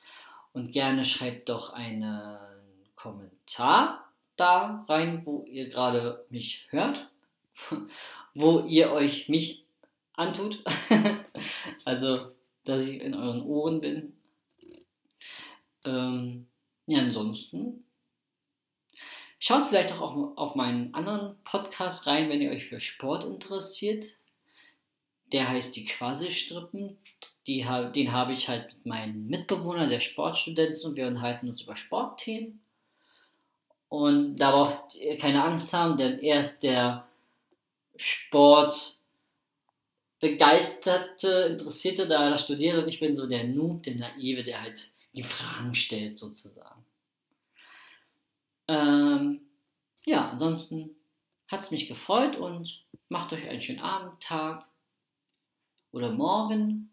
Und 0.52 0.72
gerne 0.72 1.04
schreibt 1.04 1.48
doch 1.48 1.72
einen 1.72 2.38
Kommentar 2.94 4.04
da 4.36 4.84
rein, 4.88 5.22
wo 5.24 5.44
ihr 5.48 5.70
gerade 5.70 6.24
mich 6.30 6.66
hört, 6.70 7.08
wo 8.34 8.60
ihr 8.60 8.92
euch 8.92 9.28
mich 9.28 9.64
antut. 10.14 10.62
also, 11.84 12.32
dass 12.64 12.84
ich 12.84 13.00
in 13.00 13.14
euren 13.14 13.42
Ohren 13.42 13.80
bin. 13.80 14.12
Ähm, 15.84 16.46
ja, 16.86 17.00
ansonsten 17.00 17.84
schaut 19.38 19.66
vielleicht 19.66 19.92
auch 19.92 20.36
auf, 20.36 20.54
meinen 20.54 20.94
anderen 20.94 21.36
Podcast 21.42 22.06
rein, 22.06 22.30
wenn 22.30 22.40
ihr 22.40 22.52
euch 22.52 22.66
für 22.66 22.80
Sport 22.80 23.24
interessiert. 23.24 24.06
Der 25.32 25.48
heißt 25.48 25.74
die 25.74 25.84
Quasi-Strippen. 25.84 26.96
Die, 27.48 27.66
den 27.94 28.12
habe 28.12 28.32
ich 28.32 28.48
halt 28.48 28.68
mit 28.68 28.86
meinem 28.86 29.26
Mitbewohner, 29.26 29.88
der 29.88 29.98
Sportstudent 29.98 30.72
ist, 30.72 30.84
und 30.84 30.94
wir 30.94 31.08
unterhalten 31.08 31.48
uns 31.48 31.62
über 31.62 31.74
Sportthemen. 31.74 32.60
Und 33.88 34.36
da 34.36 34.52
braucht 34.52 34.94
ihr 34.94 35.18
keine 35.18 35.42
Angst 35.42 35.72
haben, 35.72 35.96
denn 35.96 36.20
er 36.20 36.40
ist 36.40 36.60
der 36.60 37.08
Sport 38.02 38.98
begeisterte, 40.18 41.48
interessierte, 41.50 42.06
da 42.06 42.28
er 42.28 42.38
studiert 42.38 42.78
und 42.82 42.88
ich 42.88 43.00
bin 43.00 43.14
so 43.14 43.26
der 43.26 43.44
Noob, 43.44 43.82
der 43.84 43.96
Naive, 43.96 44.44
der 44.44 44.60
halt 44.60 44.90
die 45.14 45.22
Fragen 45.22 45.74
stellt 45.74 46.18
sozusagen. 46.18 46.84
Ähm, 48.68 49.40
ja, 50.04 50.30
ansonsten 50.30 50.96
hat 51.48 51.60
es 51.60 51.70
mich 51.70 51.88
gefreut 51.88 52.36
und 52.36 52.84
macht 53.08 53.32
euch 53.32 53.48
einen 53.48 53.62
schönen 53.62 53.80
Abend, 53.80 54.20
Tag 54.22 54.66
oder 55.92 56.10
Morgen 56.10 56.92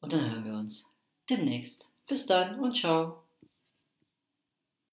und 0.00 0.12
dann 0.12 0.30
hören 0.30 0.44
wir 0.44 0.54
uns 0.54 0.90
demnächst. 1.28 1.90
Bis 2.06 2.26
dann 2.26 2.58
und 2.60 2.76
ciao. 2.76 3.19